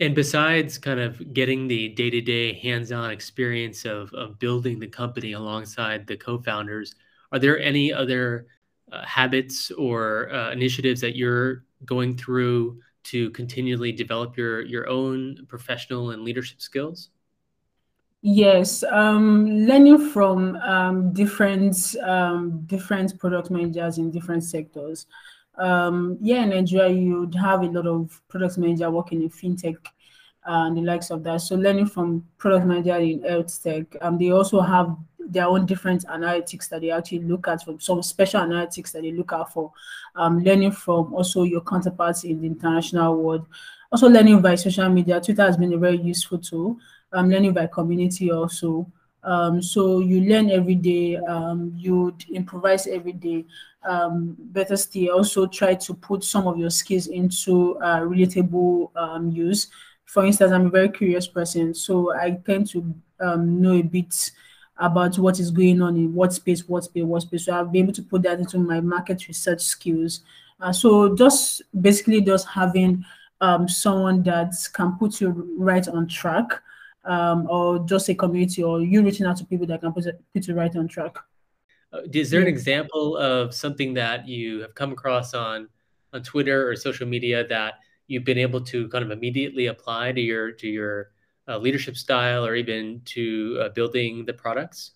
And 0.00 0.16
besides 0.16 0.78
kind 0.78 0.98
of 0.98 1.32
getting 1.32 1.68
the 1.68 1.90
day-to-day 1.90 2.54
hands-on 2.54 3.12
experience 3.12 3.84
of, 3.84 4.12
of 4.14 4.36
building 4.40 4.80
the 4.80 4.88
company 4.88 5.32
alongside 5.32 6.08
the 6.08 6.16
co-founders, 6.16 6.96
are 7.30 7.38
there 7.38 7.60
any 7.60 7.92
other 7.92 8.48
uh, 8.90 9.04
habits 9.04 9.70
or 9.70 10.32
uh, 10.34 10.50
initiatives 10.50 11.00
that 11.02 11.14
you're 11.14 11.64
going 11.84 12.16
through 12.16 12.80
to 13.04 13.30
continually 13.30 13.92
develop 13.92 14.36
your 14.36 14.62
your 14.62 14.88
own 14.88 15.46
professional 15.48 16.10
and 16.10 16.22
leadership 16.22 16.60
skills? 16.60 17.10
Yes, 18.24 18.84
um, 18.84 19.66
learning 19.66 20.10
from 20.10 20.54
um, 20.56 21.12
different 21.12 21.96
um, 22.04 22.62
different 22.66 23.18
product 23.18 23.50
managers 23.50 23.98
in 23.98 24.12
different 24.12 24.44
sectors. 24.44 25.06
Um, 25.58 26.18
yeah, 26.20 26.44
in 26.44 26.50
Nigeria, 26.50 26.88
you'd 26.88 27.34
have 27.34 27.62
a 27.62 27.66
lot 27.66 27.88
of 27.88 28.22
product 28.28 28.58
manager 28.58 28.88
working 28.92 29.22
in 29.22 29.28
fintech 29.28 29.76
and 30.44 30.76
the 30.76 30.82
likes 30.82 31.10
of 31.10 31.24
that. 31.24 31.40
So 31.40 31.56
learning 31.56 31.86
from 31.86 32.24
product 32.38 32.64
manager 32.64 32.96
in 32.96 33.22
health 33.22 33.60
tech, 33.60 33.86
um, 34.00 34.18
they 34.18 34.30
also 34.30 34.60
have 34.60 34.96
their 35.18 35.46
own 35.46 35.66
different 35.66 36.06
analytics 36.06 36.68
that 36.68 36.80
they 36.80 36.90
actually 36.90 37.20
look 37.20 37.48
at 37.48 37.64
from 37.64 37.80
some 37.80 38.02
special 38.04 38.40
analytics 38.40 38.92
that 38.92 39.02
they 39.02 39.12
look 39.12 39.32
out 39.32 39.52
for. 39.52 39.72
Um, 40.14 40.44
learning 40.44 40.72
from 40.72 41.12
also 41.12 41.42
your 41.42 41.62
counterparts 41.62 42.22
in 42.22 42.40
the 42.40 42.46
international 42.46 43.16
world. 43.16 43.48
Also 43.90 44.08
learning 44.08 44.40
by 44.40 44.54
social 44.54 44.88
media. 44.88 45.20
Twitter 45.20 45.42
has 45.42 45.56
been 45.56 45.72
a 45.72 45.78
very 45.78 45.98
useful 45.98 46.38
tool. 46.38 46.78
Um, 47.12 47.28
learning 47.28 47.52
by 47.52 47.66
community 47.66 48.30
also. 48.32 48.90
Um, 49.24 49.62
so 49.62 50.00
you 50.00 50.22
learn 50.22 50.50
every 50.50 50.74
day, 50.74 51.16
um, 51.16 51.72
you 51.76 52.16
improvise 52.32 52.86
every 52.86 53.12
day. 53.12 53.44
Um, 53.84 54.36
better 54.38 54.76
still, 54.76 55.14
also 55.14 55.46
try 55.46 55.74
to 55.74 55.94
put 55.94 56.24
some 56.24 56.46
of 56.46 56.58
your 56.58 56.70
skills 56.70 57.08
into 57.08 57.78
uh, 57.78 58.00
relatable 58.00 58.90
um, 58.96 59.30
use. 59.30 59.68
For 60.04 60.24
instance, 60.24 60.52
I'm 60.52 60.66
a 60.66 60.70
very 60.70 60.88
curious 60.88 61.26
person, 61.26 61.74
so 61.74 62.14
I 62.14 62.38
tend 62.46 62.68
to 62.70 62.94
um, 63.20 63.60
know 63.60 63.72
a 63.72 63.82
bit 63.82 64.30
about 64.78 65.18
what 65.18 65.38
is 65.38 65.50
going 65.50 65.82
on 65.82 65.96
in 65.96 66.14
what 66.14 66.32
space, 66.32 66.68
what 66.68 66.84
space, 66.84 67.04
what 67.04 67.22
space. 67.22 67.44
So 67.44 67.58
I've 67.58 67.70
been 67.72 67.84
able 67.84 67.92
to 67.94 68.02
put 68.02 68.22
that 68.22 68.40
into 68.40 68.58
my 68.58 68.80
market 68.80 69.28
research 69.28 69.60
skills. 69.60 70.20
Uh, 70.60 70.72
so 70.72 71.14
just 71.14 71.62
basically 71.80 72.20
just 72.20 72.48
having 72.48 73.04
um, 73.40 73.68
someone 73.68 74.22
that 74.24 74.54
can 74.72 74.96
put 74.98 75.20
you 75.20 75.54
right 75.58 75.86
on 75.88 76.08
track 76.08 76.62
um, 77.04 77.48
or 77.50 77.78
just 77.80 78.08
a 78.08 78.14
community 78.14 78.62
or 78.62 78.80
you 78.80 79.02
reaching 79.02 79.26
out 79.26 79.36
to 79.36 79.44
people 79.44 79.66
that 79.66 79.80
can 79.80 79.92
put, 79.92 80.06
it, 80.06 80.20
put 80.32 80.46
you 80.46 80.54
right 80.54 80.74
on 80.76 80.88
track. 80.88 81.16
Uh, 81.92 82.00
is 82.12 82.30
there 82.30 82.40
an 82.40 82.46
example 82.46 83.16
of 83.16 83.54
something 83.54 83.92
that 83.94 84.26
you 84.26 84.60
have 84.60 84.74
come 84.74 84.92
across 84.92 85.34
on 85.34 85.68
on 86.12 86.22
Twitter 86.22 86.68
or 86.68 86.76
social 86.76 87.06
media 87.06 87.46
that 87.48 87.74
you've 88.06 88.24
been 88.24 88.38
able 88.38 88.60
to 88.60 88.88
kind 88.88 89.04
of 89.04 89.10
immediately 89.10 89.66
apply 89.66 90.12
to 90.12 90.20
your 90.20 90.52
to 90.52 90.68
your 90.68 91.10
uh, 91.48 91.58
leadership 91.58 91.96
style 91.96 92.46
or 92.46 92.54
even 92.54 93.00
to 93.04 93.58
uh, 93.60 93.68
building 93.70 94.24
the 94.24 94.32
products? 94.32 94.92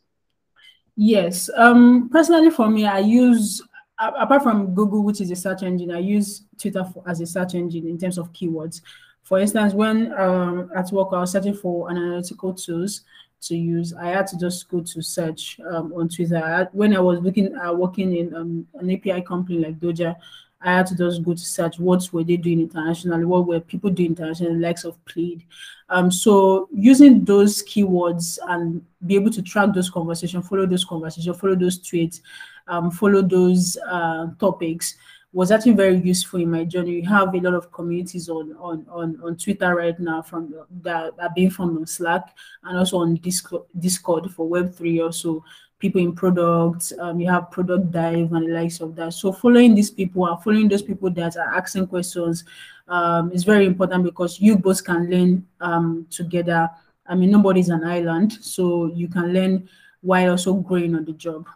Yes. 0.97 1.51
Um, 1.57 2.09
personally, 2.11 2.51
for 2.51 2.71
me, 2.71 2.87
I 2.87 3.01
use, 3.01 3.61
apart 3.99 4.43
from 4.43 4.75
Google, 4.75 5.03
which 5.03 5.21
is 5.21 5.31
a 5.31 5.37
search 5.37 5.63
engine, 5.63 5.91
I 5.91 5.99
use 5.99 6.45
Twitter 6.59 6.85
for, 6.85 7.05
as 7.07 7.21
a 7.21 7.27
search 7.27 7.55
engine 7.55 7.87
in 7.87 7.99
terms 7.99 8.17
of 8.17 8.33
keywords. 8.33 8.81
For 9.27 9.41
instance, 9.41 9.75
when 9.75 10.13
um, 10.13 10.71
at 10.77 10.93
work 10.93 11.09
I 11.11 11.19
was 11.19 11.33
searching 11.33 11.55
for 11.55 11.91
analytical 11.91 12.55
tools 12.55 13.01
to 13.41 13.57
use, 13.57 13.93
I 13.93 14.11
had 14.11 14.29
to 14.29 14.39
just 14.39 14.69
go 14.69 14.81
to 14.81 15.03
search 15.03 15.59
um, 15.69 15.93
on 15.95 16.09
Twitter. 16.09 16.37
I, 16.37 16.69
when 16.71 16.97
I 16.97 17.01
was 17.01 17.19
looking 17.19 17.53
uh, 17.57 17.73
working 17.73 18.17
in 18.17 18.33
um, 18.37 18.69
an 18.75 18.89
API 18.89 19.23
company 19.23 19.59
like 19.59 19.81
Dojah, 19.81 20.15
I 20.61 20.77
had 20.77 20.87
to 20.87 20.97
just 20.97 21.25
go 21.25 21.35
to 21.35 21.41
search 21.41 21.81
what 21.81 22.09
were 22.13 22.23
they 22.23 22.37
doing 22.37 22.61
internationally, 22.61 23.25
what 23.25 23.49
were 23.49 23.59
people 23.59 23.91
doing 23.91 24.11
internationally, 24.11 24.61
likes 24.61 24.85
of 24.85 24.97
Plaid. 25.07 25.43
Um, 25.89 26.09
so 26.09 26.69
using 26.73 27.25
those 27.25 27.65
keywords 27.65 28.39
and 28.47 28.81
be 29.07 29.17
able 29.17 29.33
to 29.33 29.43
track 29.43 29.75
those 29.75 29.91
conversations, 29.91 30.47
follow 30.47 30.67
those 30.67 30.85
conversations, 30.85 31.37
follow 31.37 31.57
those 31.57 31.81
tweets, 31.81 32.21
um, 32.69 32.93
follow 32.93 33.23
those 33.23 33.77
uh, 33.89 34.29
topics 34.39 34.95
was 35.37 35.51
actually 35.51 35.75
very 35.75 35.99
useful 35.99 36.41
in 36.41 36.51
my 36.51 36.65
journey. 36.65 36.93
We 36.93 37.03
have 37.03 37.35
a 37.35 37.41
lot 37.41 37.53
of 37.53 37.71
communities 37.71 38.31
on 38.31 38.57
on 38.59 38.87
on, 38.89 39.21
on 39.23 39.37
Twitter 39.37 39.75
right 39.75 39.99
now 40.01 40.23
from 40.23 40.55
that 40.81 41.13
are 41.21 41.35
being 41.35 41.51
formed 41.51 41.77
on 41.77 41.87
Slack 41.87 42.35
and 42.65 42.79
also 42.79 42.97
on 42.99 43.17
Discord, 43.17 43.65
Discord 43.79 44.31
for 44.31 44.49
Web3 44.49 45.05
also 45.05 45.45
people 45.79 46.01
in 46.01 46.15
products, 46.15 46.95
um, 46.99 47.21
you 47.21 47.31
have 47.31 47.51
product 47.51 47.91
dive 47.91 48.33
and 48.33 48.49
the 48.49 48.53
likes 48.55 48.81
of 48.81 48.97
that. 48.97 49.13
So 49.13 49.31
following 49.31 49.75
these 49.75 49.91
people 49.91 50.27
and 50.27 50.43
following 50.43 50.69
those 50.69 50.81
people 50.81 51.11
that 51.11 51.37
are 51.37 51.55
asking 51.55 51.89
questions 51.89 52.45
um, 52.89 53.31
is 53.31 53.45
very 53.45 53.67
important 53.67 54.05
because 54.05 54.41
you 54.41 54.57
both 54.57 54.83
can 54.83 55.11
learn 55.11 55.47
um, 55.61 56.07
together. 56.09 56.71
I 57.07 57.15
mean, 57.15 57.31
nobody's 57.31 57.69
an 57.69 57.85
island, 57.85 58.33
so 58.41 58.87
you 58.87 59.09
can 59.09 59.35
learn 59.35 59.69
while 60.01 60.31
also 60.31 60.55
growing 60.55 60.95
on 60.95 61.05
the 61.05 61.13
job. 61.13 61.47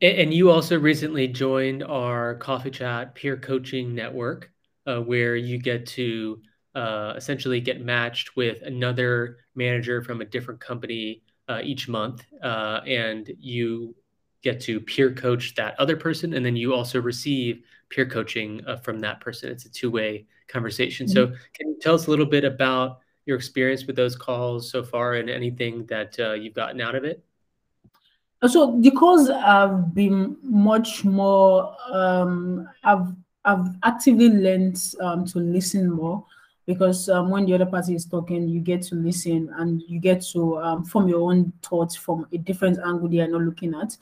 And 0.00 0.32
you 0.32 0.50
also 0.50 0.78
recently 0.78 1.26
joined 1.26 1.82
our 1.82 2.36
Coffee 2.36 2.70
Chat 2.70 3.16
peer 3.16 3.36
coaching 3.36 3.94
network, 3.96 4.50
uh, 4.86 5.00
where 5.00 5.34
you 5.34 5.58
get 5.58 5.86
to 5.86 6.40
uh, 6.76 7.14
essentially 7.16 7.60
get 7.60 7.84
matched 7.84 8.36
with 8.36 8.62
another 8.62 9.38
manager 9.56 10.00
from 10.02 10.20
a 10.20 10.24
different 10.24 10.60
company 10.60 11.22
uh, 11.48 11.60
each 11.64 11.88
month, 11.88 12.24
uh, 12.44 12.80
and 12.86 13.32
you 13.40 13.96
get 14.42 14.60
to 14.60 14.78
peer 14.78 15.12
coach 15.12 15.56
that 15.56 15.74
other 15.80 15.96
person, 15.96 16.34
and 16.34 16.46
then 16.46 16.54
you 16.54 16.72
also 16.72 17.00
receive 17.00 17.64
peer 17.88 18.06
coaching 18.06 18.62
uh, 18.68 18.76
from 18.76 19.00
that 19.00 19.20
person. 19.20 19.50
It's 19.50 19.64
a 19.64 19.70
two-way 19.70 20.26
conversation. 20.46 21.06
Mm-hmm. 21.06 21.12
So, 21.12 21.26
can 21.54 21.70
you 21.70 21.78
tell 21.80 21.96
us 21.96 22.06
a 22.06 22.10
little 22.10 22.26
bit 22.26 22.44
about 22.44 23.00
your 23.26 23.36
experience 23.36 23.84
with 23.86 23.96
those 23.96 24.14
calls 24.14 24.70
so 24.70 24.84
far, 24.84 25.14
and 25.14 25.28
anything 25.28 25.86
that 25.86 26.16
uh, 26.20 26.34
you've 26.34 26.54
gotten 26.54 26.80
out 26.80 26.94
of 26.94 27.02
it? 27.02 27.24
So 28.46 28.72
because 28.72 29.30
I've 29.30 29.94
been 29.94 30.36
much 30.42 31.04
more. 31.04 31.74
Um, 31.90 32.68
I've 32.84 33.12
I've 33.44 33.66
actively 33.82 34.28
learned 34.28 34.78
um, 35.00 35.24
to 35.26 35.38
listen 35.38 35.90
more 35.90 36.24
because 36.66 37.08
um, 37.08 37.30
when 37.30 37.46
the 37.46 37.54
other 37.54 37.66
party 37.66 37.94
is 37.94 38.04
talking, 38.04 38.46
you 38.46 38.60
get 38.60 38.82
to 38.82 38.94
listen 38.94 39.50
and 39.56 39.82
you 39.88 39.98
get 39.98 40.22
to 40.32 40.58
um, 40.58 40.84
form 40.84 41.08
your 41.08 41.30
own 41.30 41.50
thoughts 41.62 41.96
from 41.96 42.26
a 42.32 42.38
different 42.38 42.78
angle 42.84 43.08
they 43.08 43.20
are 43.20 43.28
not 43.28 43.40
looking 43.40 43.74
at. 43.74 43.96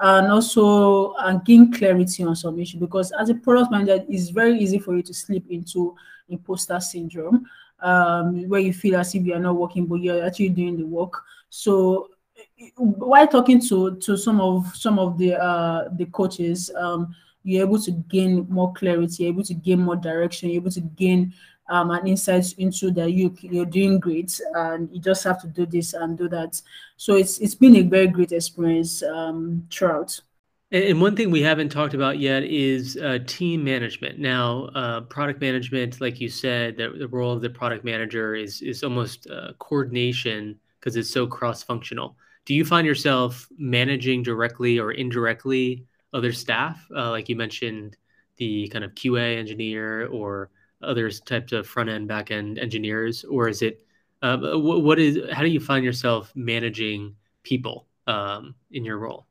and 0.00 0.26
also 0.32 1.12
uh, 1.12 1.34
gain 1.44 1.72
clarity 1.72 2.24
on 2.24 2.34
some 2.34 2.58
issue 2.58 2.78
because 2.78 3.12
as 3.12 3.30
a 3.30 3.34
product 3.34 3.70
manager, 3.70 4.04
it's 4.08 4.30
very 4.30 4.58
easy 4.58 4.78
for 4.78 4.96
you 4.96 5.02
to 5.02 5.14
slip 5.14 5.44
into 5.48 5.94
imposter 6.28 6.80
syndrome 6.80 7.46
um, 7.80 8.48
where 8.48 8.60
you 8.60 8.72
feel 8.72 8.96
as 8.96 9.14
if 9.14 9.24
you 9.24 9.34
are 9.34 9.40
not 9.40 9.56
working, 9.56 9.86
but 9.86 9.96
you're 9.96 10.24
actually 10.24 10.48
doing 10.48 10.76
the 10.76 10.86
work. 10.86 11.22
So 11.50 12.08
while 12.76 13.26
talking 13.26 13.60
to 13.68 13.96
to 13.96 14.16
some 14.16 14.40
of 14.40 14.74
some 14.74 14.98
of 14.98 15.18
the 15.18 15.40
uh, 15.40 15.88
the 15.96 16.06
coaches, 16.06 16.70
um, 16.76 17.14
you're 17.44 17.66
able 17.66 17.80
to 17.80 17.90
gain 18.08 18.46
more 18.48 18.72
clarity, 18.72 19.24
you're 19.24 19.32
able 19.32 19.44
to 19.44 19.54
gain 19.54 19.80
more 19.80 19.96
direction, 19.96 20.50
you're 20.50 20.60
able 20.60 20.70
to 20.70 20.80
gain 20.80 21.32
um, 21.68 21.90
an 21.90 22.06
insight 22.06 22.52
into 22.58 22.90
that 22.92 23.12
you 23.12 23.34
you're 23.40 23.66
doing 23.66 24.00
great, 24.00 24.40
and 24.54 24.88
you 24.92 25.00
just 25.00 25.24
have 25.24 25.40
to 25.42 25.46
do 25.46 25.66
this 25.66 25.94
and 25.94 26.18
do 26.18 26.28
that. 26.28 26.60
So 26.96 27.14
it's 27.14 27.38
it's 27.38 27.54
been 27.54 27.76
a 27.76 27.82
very 27.82 28.08
great 28.08 28.32
experience 28.32 29.02
um, 29.02 29.66
throughout. 29.70 30.20
And 30.70 31.00
one 31.00 31.16
thing 31.16 31.30
we 31.30 31.40
haven't 31.40 31.70
talked 31.70 31.94
about 31.94 32.18
yet 32.18 32.42
is 32.42 32.98
uh, 32.98 33.20
team 33.26 33.64
management. 33.64 34.18
Now, 34.18 34.64
uh, 34.74 35.00
product 35.00 35.40
management, 35.40 35.98
like 35.98 36.20
you 36.20 36.28
said, 36.28 36.76
the, 36.76 36.90
the, 36.90 37.08
role 37.08 37.32
of 37.32 37.40
the 37.40 37.48
product 37.48 37.86
manager 37.86 38.34
is 38.34 38.60
is 38.60 38.82
almost 38.82 39.30
uh, 39.30 39.52
coordination 39.58 40.58
because 40.78 40.96
it's 40.96 41.10
so 41.10 41.26
cross 41.26 41.62
functional. 41.62 42.16
Do 42.48 42.54
you 42.54 42.64
find 42.64 42.86
yourself 42.86 43.46
managing 43.58 44.22
directly 44.22 44.78
or 44.78 44.92
indirectly 44.92 45.84
other 46.14 46.32
staff, 46.32 46.82
uh, 46.96 47.10
like 47.10 47.28
you 47.28 47.36
mentioned, 47.36 47.98
the 48.38 48.68
kind 48.68 48.86
of 48.86 48.94
QA 48.94 49.36
engineer 49.36 50.06
or 50.06 50.48
other 50.80 51.10
types 51.10 51.52
of 51.52 51.66
front 51.66 51.90
end, 51.90 52.08
back 52.08 52.30
end 52.30 52.58
engineers, 52.58 53.22
or 53.24 53.50
is 53.50 53.60
it 53.60 53.84
uh, 54.22 54.38
what 54.38 54.98
is? 54.98 55.18
How 55.30 55.42
do 55.42 55.48
you 55.48 55.60
find 55.60 55.84
yourself 55.84 56.32
managing 56.34 57.16
people 57.42 57.86
um, 58.06 58.54
in 58.70 58.82
your 58.82 58.96
role? 58.96 59.26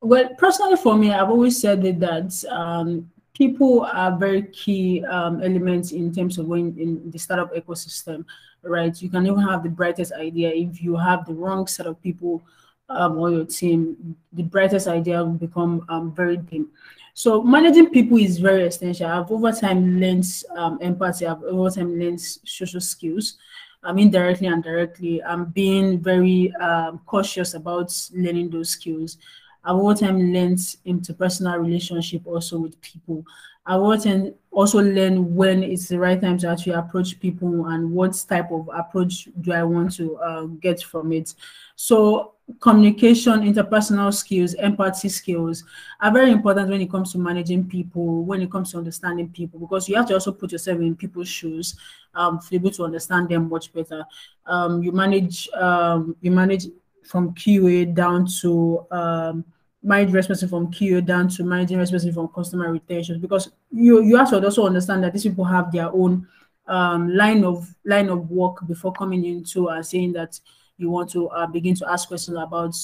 Well, 0.00 0.30
personally 0.38 0.76
for 0.76 0.96
me, 0.96 1.12
I've 1.12 1.28
always 1.28 1.60
said 1.60 1.82
that 1.82 2.44
um, 2.48 3.10
people 3.36 3.82
are 3.92 4.16
very 4.16 4.42
key 4.44 5.04
um, 5.04 5.42
elements 5.42 5.92
in 5.92 6.12
terms 6.12 6.38
of 6.38 6.46
when 6.46 6.74
in 6.78 7.10
the 7.10 7.18
startup 7.18 7.54
ecosystem, 7.54 8.24
right? 8.62 9.00
You 9.02 9.10
can 9.10 9.26
even 9.26 9.40
have 9.40 9.62
the 9.62 9.68
brightest 9.68 10.12
idea 10.12 10.50
if 10.50 10.82
you 10.82 10.96
have 10.96 11.26
the 11.26 11.34
wrong 11.34 11.66
set 11.66 11.86
of 11.86 12.00
people 12.02 12.42
um, 12.88 13.18
on 13.18 13.34
your 13.34 13.44
team, 13.44 14.16
the 14.32 14.42
brightest 14.42 14.86
idea 14.86 15.22
will 15.22 15.32
become 15.32 15.84
um, 15.88 16.14
very 16.14 16.36
dim. 16.36 16.68
So 17.14 17.42
managing 17.42 17.90
people 17.90 18.18
is 18.18 18.38
very 18.38 18.66
essential. 18.66 19.06
I've 19.06 19.30
over 19.30 19.52
time 19.52 20.00
learned 20.00 20.26
um, 20.56 20.78
empathy. 20.80 21.26
I've 21.26 21.42
over 21.42 21.70
time 21.70 21.98
learned 21.98 22.20
social 22.20 22.80
skills. 22.80 23.36
I 23.82 23.92
mean, 23.92 24.10
directly 24.10 24.48
and 24.48 24.62
directly. 24.62 25.22
I'm 25.22 25.46
being 25.46 26.00
very 26.00 26.54
um, 26.56 27.00
cautious 27.06 27.54
about 27.54 27.92
learning 28.12 28.50
those 28.50 28.70
skills. 28.70 29.18
I've 29.66 29.76
over 29.76 29.94
time 29.94 30.32
learned 30.32 30.58
interpersonal 30.86 31.60
relationship 31.60 32.22
also 32.24 32.58
with 32.60 32.80
people. 32.80 33.24
I've 33.66 33.80
over 33.80 33.96
time 33.96 34.32
also 34.52 34.80
learn 34.80 35.34
when 35.34 35.64
it's 35.64 35.88
the 35.88 35.98
right 35.98 36.20
time 36.20 36.38
to 36.38 36.48
actually 36.48 36.74
approach 36.74 37.18
people 37.18 37.66
and 37.66 37.90
what 37.90 38.24
type 38.28 38.52
of 38.52 38.70
approach 38.72 39.28
do 39.40 39.52
I 39.52 39.64
want 39.64 39.96
to 39.96 40.16
uh, 40.18 40.44
get 40.44 40.82
from 40.82 41.12
it. 41.12 41.34
So 41.74 42.34
communication, 42.60 43.40
interpersonal 43.40 44.14
skills, 44.14 44.54
empathy 44.54 45.08
skills 45.08 45.64
are 46.00 46.12
very 46.12 46.30
important 46.30 46.70
when 46.70 46.80
it 46.80 46.88
comes 46.88 47.10
to 47.12 47.18
managing 47.18 47.68
people, 47.68 48.22
when 48.22 48.40
it 48.42 48.52
comes 48.52 48.70
to 48.70 48.78
understanding 48.78 49.30
people, 49.30 49.58
because 49.58 49.88
you 49.88 49.96
have 49.96 50.06
to 50.06 50.14
also 50.14 50.30
put 50.30 50.52
yourself 50.52 50.78
in 50.78 50.94
people's 50.94 51.28
shoes 51.28 51.76
um, 52.14 52.38
to 52.38 52.50
be 52.50 52.56
able 52.56 52.70
to 52.70 52.84
understand 52.84 53.28
them 53.28 53.48
much 53.48 53.72
better. 53.72 54.04
Um, 54.46 54.80
you 54.80 54.92
manage 54.92 55.48
um, 55.54 56.14
you 56.20 56.30
manage 56.30 56.66
from 57.02 57.34
QA 57.34 57.92
down 57.92 58.26
to 58.40 58.86
um, 58.92 59.44
manage 59.86 60.12
responsive 60.12 60.50
from 60.50 60.70
QA 60.72 61.04
down 61.04 61.28
to 61.28 61.44
managing 61.44 61.78
responsive 61.78 62.14
from 62.14 62.28
customer 62.28 62.72
retention 62.72 63.20
because 63.20 63.50
you 63.70 64.02
you 64.02 64.16
have 64.16 64.28
to 64.30 64.44
also 64.44 64.66
understand 64.66 65.04
that 65.04 65.12
these 65.12 65.22
people 65.22 65.44
have 65.44 65.70
their 65.70 65.90
own 65.92 66.26
um, 66.66 67.14
line 67.14 67.44
of 67.44 67.72
line 67.84 68.08
of 68.08 68.28
work 68.28 68.66
before 68.66 68.92
coming 68.92 69.24
into 69.24 69.68
and 69.68 69.80
uh, 69.80 69.82
saying 69.82 70.12
that 70.12 70.38
you 70.76 70.90
want 70.90 71.08
to 71.10 71.28
uh, 71.28 71.46
begin 71.46 71.74
to 71.76 71.88
ask 71.90 72.08
questions 72.08 72.36
about 72.36 72.74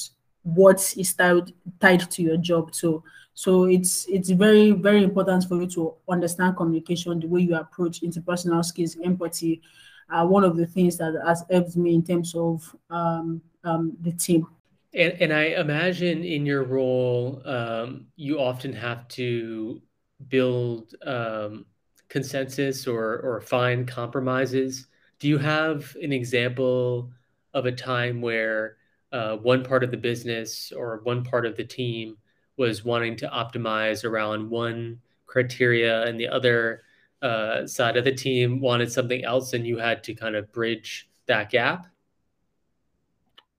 what 0.45 0.95
is 0.97 1.13
tied 1.15 1.53
tied 1.81 2.09
to 2.11 2.23
your 2.23 2.37
job 2.37 2.71
too. 2.71 3.03
So 3.35 3.65
it's 3.65 4.07
it's 4.09 4.31
very 4.31 4.71
very 4.71 5.03
important 5.03 5.45
for 5.49 5.61
you 5.61 5.67
to 5.71 5.95
understand 6.09 6.57
communication, 6.57 7.19
the 7.19 7.27
way 7.27 7.41
you 7.41 7.57
approach 7.57 8.03
interpersonal 8.03 8.65
skills, 8.65 8.97
empathy. 9.03 9.61
Uh, 10.09 10.27
one 10.27 10.45
of 10.45 10.57
the 10.57 10.67
things 10.67 10.99
that 10.99 11.15
has 11.27 11.43
helped 11.51 11.75
me 11.75 11.95
in 11.95 12.05
terms 12.05 12.35
of 12.37 12.77
um, 12.91 13.41
um, 13.65 13.97
the 14.03 14.13
team. 14.13 14.47
And, 14.95 15.13
and 15.21 15.33
I 15.33 15.45
imagine 15.45 16.23
in 16.23 16.45
your 16.45 16.65
role, 16.65 17.43
um, 17.47 18.07
you 18.17 18.39
often 18.39 18.73
have 18.75 19.09
to 19.09 19.81
build 20.29 20.95
um, 21.05 21.67
consensus 22.09 22.87
or, 22.87 23.21
or 23.21 23.41
find 23.41 23.89
compromises. 23.89 24.87
Do 25.19 25.29
you 25.29 25.39
have 25.39 25.97
an 26.03 26.13
example 26.13 27.11
of 27.55 27.67
a 27.67 27.73
time 27.73 28.21
where 28.21 28.77
uh, 29.13 29.37
one 29.37 29.65
part 29.65 29.85
of 29.85 29.91
the 29.91 29.97
business 29.97 30.73
or 30.73 31.01
one 31.05 31.25
part 31.25 31.47
of 31.47 31.57
the 31.57 31.65
team 31.65 32.17
was 32.57 32.85
wanting 32.85 33.17
to 33.17 33.29
optimize 33.29 34.05
around 34.05 34.49
one 34.49 35.01
criteria 35.27 36.03
and 36.05 36.21
the 36.21 36.29
other 36.29 36.83
uh, 37.23 37.67
side 37.67 37.97
of 37.97 38.05
the 38.05 38.15
team 38.15 38.61
wanted 38.61 38.93
something 38.93 39.25
else 39.25 39.53
and 39.55 39.67
you 39.67 39.79
had 39.79 40.05
to 40.05 40.15
kind 40.15 40.37
of 40.37 40.53
bridge 40.53 41.09
that 41.27 41.51
gap? 41.51 41.87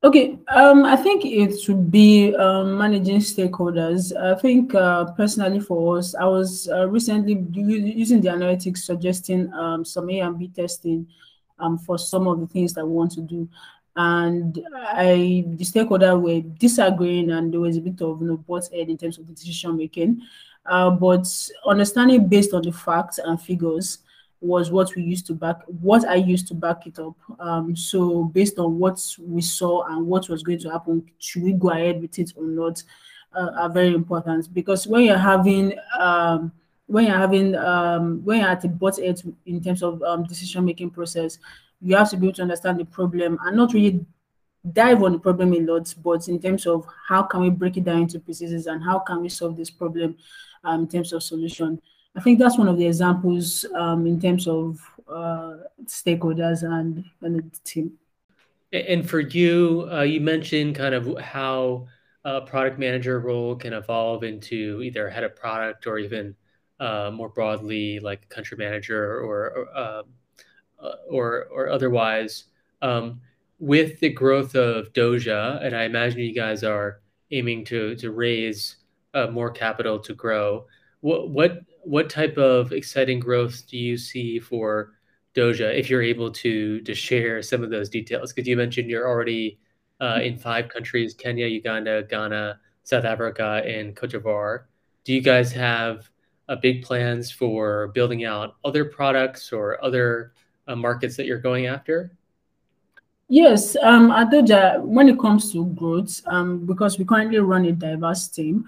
Okay, 0.04 0.38
um, 0.50 0.84
I 0.84 0.98
think 0.98 1.24
it 1.24 1.58
should 1.62 1.89
be 1.89 2.36
um, 2.36 2.78
managing 2.78 3.20
stakeholders. 3.20 4.13
I 4.13 4.38
think 4.38 4.76
uh, 4.76 5.06
personally 5.13 5.62
for 5.62 5.98
us, 5.98 6.13
I 6.13 6.26
was 6.26 6.68
uh, 6.68 6.89
recently 6.89 7.46
using 7.54 8.20
the 8.20 8.28
analytics 8.28 8.80
suggesting 8.80 9.52
um, 9.54 9.86
some 9.86 10.10
A 10.10 10.20
and 10.20 10.38
B 10.38 10.50
testing 10.50 11.08
um, 11.58 11.78
for 11.78 11.98
some 11.98 12.28
of 12.28 12.42
the 12.42 12.48
things 12.48 12.74
that 12.74 12.86
we 12.86 12.92
want 12.92 13.13
to 13.13 13.22
do. 13.22 13.48
And 13.96 14.60
I, 14.76 15.46
the 15.48 15.63
stakeholder 15.63 16.20
were 16.20 16.42
disagreeing, 16.42 17.32
and 17.32 17.54
there 17.54 17.62
was 17.62 17.78
a 17.78 17.82
bit 17.82 18.02
of 18.02 18.20
you 18.22 18.28
know 18.28 18.38
butt 18.38 18.68
head 18.74 18.89
in 18.89 18.98
terms 18.98 19.18
of 19.18 19.26
the 19.26 19.32
decision 19.32 19.78
making. 19.78 20.22
Uh, 20.66 20.89
but 20.89 21.26
understanding 21.66 22.28
based 22.28 22.54
on 22.54 22.62
the 22.62 22.74
facts 22.74 23.20
and 23.20 23.39
figures, 23.39 24.00
was 24.43 24.71
what 24.71 24.93
we 24.95 25.01
used 25.01 25.25
to 25.27 25.34
back 25.34 25.62
what 25.67 26.06
I 26.08 26.15
used 26.15 26.47
to 26.49 26.53
back 26.53 26.86
it 26.86 26.99
up. 26.99 27.15
Um, 27.39 27.75
so 27.75 28.25
based 28.25 28.60
on 28.60 28.77
what 28.77 28.99
we 29.19 29.41
saw 29.41 29.84
and 29.86 30.06
what 30.06 30.27
was 30.27 30.43
going 30.43 30.60
to 30.60 30.69
happen, 30.69 31.06
should 31.17 31.43
we 31.43 31.53
go 31.53 31.69
ahead 31.69 32.01
with 32.01 32.19
it 32.19 32.34
or 32.36 32.45
not, 32.45 32.84
uh, 33.34 33.51
are 33.58 33.69
very 33.69 33.93
important 33.93 34.53
because 34.53 34.86
when 34.86 35.03
you're 35.03 35.17
having 35.17 35.73
um, 35.97 36.51
when 36.88 37.06
you're 37.06 37.17
having 37.17 37.56
um, 37.56 38.23
when 38.23 38.41
you're 38.41 38.49
at 38.49 38.62
the 38.62 38.67
butt 38.67 38.99
end 38.99 39.36
in 39.45 39.63
terms 39.63 39.82
of 39.82 40.03
um, 40.03 40.23
decision 40.23 40.65
making 40.65 40.89
process, 40.89 41.39
you 41.82 41.95
have 41.95 42.10
to 42.10 42.17
be 42.17 42.27
able 42.27 42.36
to 42.36 42.41
understand 42.41 42.79
the 42.79 42.86
problem 42.86 43.39
and 43.45 43.58
not 43.58 43.73
really 43.73 44.06
dive 44.71 45.03
on 45.03 45.13
the 45.13 45.19
problem 45.19 45.53
a 45.53 45.60
lot, 45.60 45.93
but 46.03 46.27
in 46.27 46.39
terms 46.39 46.65
of 46.65 46.86
how 47.08 47.23
can 47.23 47.41
we 47.41 47.49
break 47.49 47.77
it 47.77 47.84
down 47.84 48.01
into 48.01 48.19
pieces 48.19 48.67
and 48.67 48.84
how 48.84 48.99
can 48.99 49.21
we 49.21 49.29
solve 49.29 49.58
this 49.58 49.69
problem 49.69 50.15
um, 50.63 50.82
in 50.82 50.88
terms 50.88 51.12
of 51.13 51.23
solution. 51.23 51.82
I 52.15 52.21
think 52.21 52.39
that's 52.39 52.58
one 52.58 52.67
of 52.67 52.78
the 52.78 52.86
examples 52.86 53.65
um, 53.76 54.06
in 54.06 54.21
terms 54.21 54.47
of 54.47 54.80
uh, 55.08 55.58
stakeholders 55.86 56.63
and, 56.63 57.04
and 57.21 57.36
the 57.38 57.60
team. 57.63 57.93
And 58.71 59.08
for 59.08 59.19
you, 59.19 59.88
uh, 59.91 60.02
you 60.02 60.19
mentioned 60.19 60.76
kind 60.76 60.95
of 60.95 61.17
how 61.19 61.88
a 62.26 62.41
product 62.41 62.80
manager 62.80 63.19
role 63.19 63.56
can 63.56 63.73
evolve 63.73 64.23
into 64.23 64.82
either 64.84 65.10
head 65.10 65.23
of 65.23 65.36
product 65.36 65.86
or 65.88 65.99
even 65.99 66.36
uh, 66.80 67.12
more 67.13 67.30
broadly 67.30 67.99
like 67.99 68.28
country 68.30 68.58
manager 68.58 69.19
or 69.21 69.49
or, 69.49 69.78
um, 69.78 70.06
uh, 70.82 70.95
or, 71.10 71.47
or 71.52 71.69
otherwise. 71.69 72.45
Um, 72.82 73.21
with 73.60 73.99
the 73.99 74.10
growth 74.10 74.56
of 74.56 74.91
Dojah, 74.91 75.63
and 75.63 75.76
I 75.76 75.84
imagine 75.84 76.19
you 76.19 76.34
guys 76.34 76.63
are 76.63 76.99
aiming 77.32 77.63
to 77.65 77.95
to 77.95 78.12
raise 78.12 78.78
uh, 79.13 79.28
more 79.28 79.52
capital 79.52 79.99
to 79.99 80.13
grow. 80.13 80.65
What 81.04 81.32
what 81.32 81.60
what 81.84 82.10
type 82.10 82.38
of 82.38 82.72
exciting 82.72 83.20
growth 83.20 83.68
do 83.68 83.78
you 83.78 83.98
see 83.98 84.39
for 84.39 84.94
Dojah 85.36 85.78
if 85.78 85.89
you're 85.89 86.02
able 86.02 86.32
to 86.32 86.80
to 86.80 86.96
share 86.96 87.42
some 87.42 87.62
of 87.62 87.70
those 87.70 87.89
details? 87.89 88.32
Because 88.32 88.48
you 88.48 88.56
mentioned 88.56 88.89
you're 88.89 89.06
already 89.06 89.60
uh, 90.00 90.20
in 90.24 90.38
five 90.38 90.70
countries: 90.70 91.13
Kenya, 91.13 91.46
Uganda, 91.46 92.04
Ghana, 92.04 92.58
South 92.86 93.04
Africa, 93.04 93.62
and 93.68 93.94
Cote 93.98 94.12
d'Ivoire. 94.12 94.63
Do 95.04 95.13
you 95.13 95.20
guys 95.20 95.52
have 95.52 96.10
uh, 96.48 96.56
big 96.56 96.84
plans 96.84 97.30
for 97.30 97.89
building 97.89 98.24
out 98.24 98.56
other 98.63 98.86
products 98.86 99.52
or 99.52 99.84
other 99.84 100.32
uh, 100.70 100.76
markets 100.78 101.18
that 101.18 101.26
you're 101.26 101.38
going 101.38 101.66
after? 101.66 102.16
Yes, 103.28 103.76
um, 103.84 104.10
at 104.12 104.32
Dojah, 104.32 104.82
when 104.82 105.10
it 105.10 105.20
comes 105.20 105.52
to 105.52 105.66
growth, 105.66 106.22
um, 106.28 106.66
because 106.66 106.98
we 106.98 107.04
currently 107.04 107.39
run 107.39 107.66
a 107.66 107.74
diverse 107.74 108.30
team, 108.30 108.63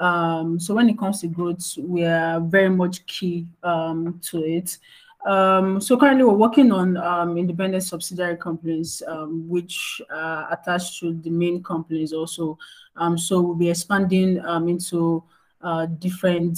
um, 0.00 0.58
so 0.58 0.74
when 0.74 0.88
it 0.88 0.98
comes 0.98 1.20
to 1.20 1.28
growth, 1.28 1.76
we 1.78 2.04
are 2.04 2.40
very 2.40 2.70
much 2.70 3.04
key 3.06 3.46
um, 3.62 4.18
to 4.30 4.42
it. 4.42 4.78
Um, 5.26 5.78
so 5.78 5.98
currently 5.98 6.24
we're 6.24 6.32
working 6.32 6.72
on 6.72 6.96
um, 6.96 7.36
independent 7.36 7.82
subsidiary 7.82 8.38
companies, 8.38 9.02
um, 9.06 9.46
which 9.46 10.00
are 10.10 10.50
attached 10.50 10.98
to 11.00 11.12
the 11.12 11.28
main 11.28 11.62
companies 11.62 12.14
also. 12.14 12.58
Um, 12.96 13.18
so 13.18 13.42
we'll 13.42 13.54
be 13.54 13.68
expanding 13.68 14.38
into 14.38 15.22
uh, 15.60 15.84
different 15.84 16.56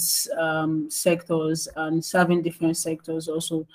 sectors 0.89 1.67
and 1.75 2.03
serving 2.03 2.43
different 2.43 2.77
sectors 2.77 3.27
also. 3.27 3.67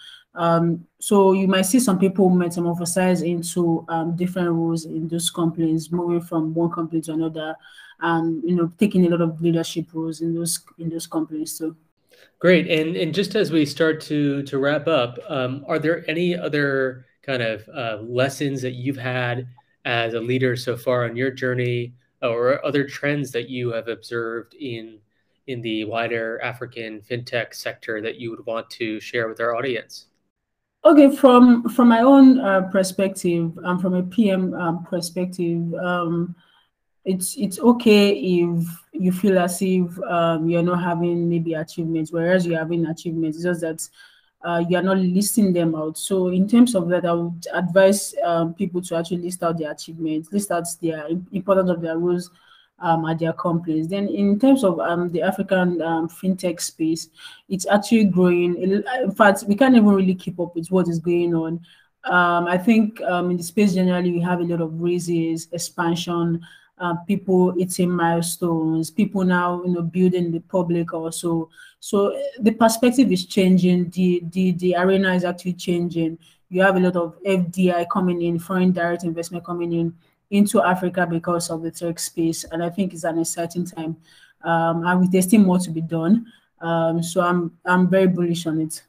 so 0.98 1.33
you 1.33 1.46
might 1.46 1.66
see 1.66 1.78
some 1.78 1.98
people 1.98 2.31
metamorphosize 2.31 3.22
into 3.22 3.85
different 4.16 4.48
roles 4.48 4.87
in 4.87 5.09
those 5.09 5.31
companies, 5.31 5.92
moving 5.92 6.22
from 6.22 6.54
one 6.54 6.70
company 6.70 7.02
to 7.02 7.12
another, 7.12 7.54
and 8.00 8.42
you 8.44 8.54
know 8.54 8.72
taking 8.78 9.06
a 9.06 9.08
lot 9.08 9.20
of 9.20 9.40
leadership 9.40 9.87
roles 9.92 10.20
in 10.20 10.34
those 10.34 10.61
in 10.78 10.88
those 10.88 11.06
companies 11.06 11.56
So. 11.56 11.76
Great. 12.40 12.68
And 12.68 12.96
and 12.96 13.12
just 13.12 13.34
as 13.34 13.50
we 13.50 13.66
start 13.66 14.00
to 14.02 14.42
to 14.44 14.58
wrap 14.58 14.87
up, 14.87 15.18
um, 15.28 15.64
are 15.66 15.78
there 15.78 16.08
any 16.08 16.37
other 16.37 17.06
kind 17.22 17.42
of 17.42 17.68
uh, 17.68 17.98
lessons 18.02 18.62
that 18.62 18.72
you've 18.72 18.96
had 18.96 19.46
as 19.84 20.14
a 20.14 20.20
leader 20.20 20.54
so 20.56 20.76
far 20.76 21.04
on 21.04 21.16
your 21.16 21.30
journey, 21.30 21.94
or 22.22 22.64
other 22.64 22.84
trends 22.84 23.32
that 23.32 23.48
you 23.48 23.72
have 23.72 23.88
observed 23.88 24.54
in 24.54 24.98
in 25.48 25.62
the 25.62 25.84
wider 25.84 26.40
African 26.42 27.00
fintech 27.00 27.54
sector 27.54 28.00
that 28.02 28.16
you 28.16 28.30
would 28.30 28.44
want 28.46 28.68
to 28.70 29.00
share 29.00 29.28
with 29.28 29.40
our 29.40 29.56
audience? 29.56 30.06
Okay, 30.84 31.14
from 31.14 31.68
from 31.68 31.88
my 31.88 32.02
own 32.02 32.38
uh, 32.38 32.62
perspective 32.70 33.58
and 33.64 33.80
from 33.80 33.94
a 33.94 34.02
PM 34.02 34.54
um, 34.54 34.84
perspective, 34.84 35.74
um, 35.74 36.37
it's 37.09 37.37
it's 37.38 37.59
okay 37.59 38.11
if 38.11 38.85
you 38.92 39.12
feel 39.12 39.38
as 39.38 39.62
if 39.62 39.99
um, 40.03 40.49
you're 40.49 40.62
not 40.62 40.83
having 40.83 41.29
maybe 41.29 41.55
achievements, 41.55 42.12
whereas 42.12 42.47
you're 42.47 42.59
having 42.59 42.85
achievements. 42.87 43.38
It's 43.38 43.44
just 43.44 43.61
that 43.62 43.88
uh, 44.47 44.62
you 44.68 44.77
are 44.77 44.83
not 44.83 44.99
listing 44.99 45.55
them 45.55 45.75
out. 45.75 45.97
So 45.97 46.29
in 46.29 46.47
terms 46.47 46.75
of 46.75 46.88
that, 46.90 47.07
I 47.07 47.12
would 47.12 47.47
advise 47.55 48.14
um, 48.23 48.53
people 48.53 48.83
to 48.83 48.97
actually 48.97 49.23
list 49.23 49.42
out 49.42 49.59
their 49.59 49.71
achievements, 49.73 50.33
list 50.33 50.51
out 50.51 50.66
their 50.83 51.09
importance 51.33 51.71
of 51.71 51.81
their 51.81 51.97
roles 51.97 52.31
um, 52.81 53.07
at 53.07 53.18
their 53.18 53.33
companies. 53.33 53.88
Then 53.88 54.09
in 54.09 54.38
terms 54.38 54.62
of 54.62 54.79
um, 54.79 55.11
the 55.11 55.23
African 55.23 55.81
um, 55.81 56.09
fintech 56.09 56.61
space, 56.61 57.09
it's 57.49 57.66
actually 57.66 58.05
growing. 58.05 58.55
In 58.57 59.12
fact, 59.12 59.44
we 59.49 59.57
can't 59.57 59.75
even 59.77 59.88
really 59.88 60.14
keep 60.14 60.38
up 60.38 60.55
with 60.55 60.68
what 60.68 60.88
is 60.88 60.99
going 60.99 61.35
on. 61.35 61.61
Um, 62.05 62.47
I 62.47 62.59
think 62.59 63.01
um, 63.01 63.31
in 63.31 63.38
the 63.38 63.42
space 63.42 63.75
generally, 63.75 64.12
we 64.12 64.21
have 64.21 64.40
a 64.40 64.44
lot 64.44 64.61
of 64.61 64.81
raises, 64.81 65.49
expansion, 65.53 66.40
uh, 66.81 66.95
people 67.07 67.53
hitting 67.53 67.91
milestones, 67.91 68.91
people 68.91 69.25
now 69.25 69.62
you 69.64 69.73
know 69.73 69.83
building 69.83 70.31
the 70.31 70.41
public 70.41 70.93
also. 70.93 71.51
So 71.81 72.09
eh, 72.09 72.23
the 72.41 72.53
perspective 72.53 73.11
is 73.12 73.27
changing. 73.27 73.91
The 73.91 74.23
the 74.33 74.53
the 74.53 74.75
arena 74.77 75.14
is 75.14 75.25
actually 75.25 75.55
changing. 75.55 76.19
You 76.49 76.62
have 76.62 76.77
a 76.77 76.81
lot 76.81 76.97
of 76.97 77.23
FDI 77.23 77.87
coming 77.91 78.23
in, 78.23 78.38
foreign 78.38 78.73
direct 78.73 79.05
investment 79.05 79.45
coming 79.45 79.73
in 79.73 79.95
into 80.31 80.62
Africa 80.62 81.07
because 81.07 81.51
of 81.51 81.62
the 81.62 81.71
tech 81.71 81.99
space, 81.99 82.45
and 82.45 82.62
I 82.62 82.71
think 82.71 82.93
it's 82.93 83.05
an 83.05 83.19
exciting 83.19 83.64
time. 83.64 83.97
Um, 84.43 84.87
and 84.87 85.11
there's 85.11 85.25
still 85.25 85.41
more 85.41 85.59
to 85.59 85.71
be 85.71 85.81
done. 85.81 86.27
Um, 86.61 87.03
so 87.03 87.21
I'm 87.21 87.57
I'm 87.64 87.88
very 87.88 88.07
bullish 88.07 88.47
on 88.47 88.61
it. 88.61 88.83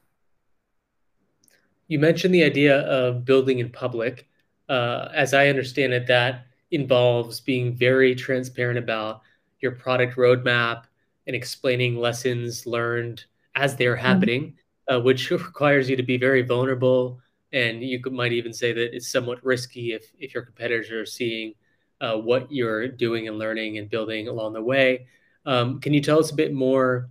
You 1.88 1.98
mentioned 1.98 2.34
the 2.34 2.44
idea 2.44 2.80
of 2.82 3.24
building 3.24 3.58
in 3.58 3.70
public. 3.70 4.28
Uh, 4.68 5.08
as 5.12 5.34
I 5.34 5.48
understand 5.48 5.92
it, 5.92 6.06
that 6.06 6.46
involves 6.70 7.40
being 7.40 7.74
very 7.74 8.14
transparent 8.14 8.78
about 8.78 9.22
your 9.60 9.72
product 9.72 10.16
roadmap 10.16 10.84
and 11.26 11.36
explaining 11.36 11.96
lessons 11.96 12.66
learned 12.66 13.24
as 13.54 13.76
they're 13.76 13.96
mm-hmm. 13.96 14.06
happening, 14.06 14.42
mm-hmm. 14.42 14.96
uh, 14.96 15.00
which 15.00 15.30
requires 15.30 15.88
you 15.88 15.96
to 15.96 16.02
be 16.02 16.16
very 16.16 16.42
vulnerable. 16.42 17.20
And 17.52 17.82
you 17.82 18.00
could, 18.00 18.12
might 18.12 18.32
even 18.32 18.52
say 18.52 18.72
that 18.72 18.94
it's 18.94 19.10
somewhat 19.10 19.44
risky 19.44 19.92
if, 19.92 20.12
if 20.18 20.34
your 20.34 20.44
competitors 20.44 20.90
are 20.90 21.06
seeing 21.06 21.54
uh, 22.00 22.16
what 22.16 22.50
you're 22.50 22.88
doing 22.88 23.28
and 23.28 23.38
learning 23.38 23.78
and 23.78 23.90
building 23.90 24.28
along 24.28 24.52
the 24.52 24.62
way. 24.62 25.06
Um, 25.46 25.80
can 25.80 25.92
you 25.92 26.00
tell 26.00 26.18
us 26.18 26.30
a 26.30 26.34
bit 26.34 26.52
more 26.52 27.10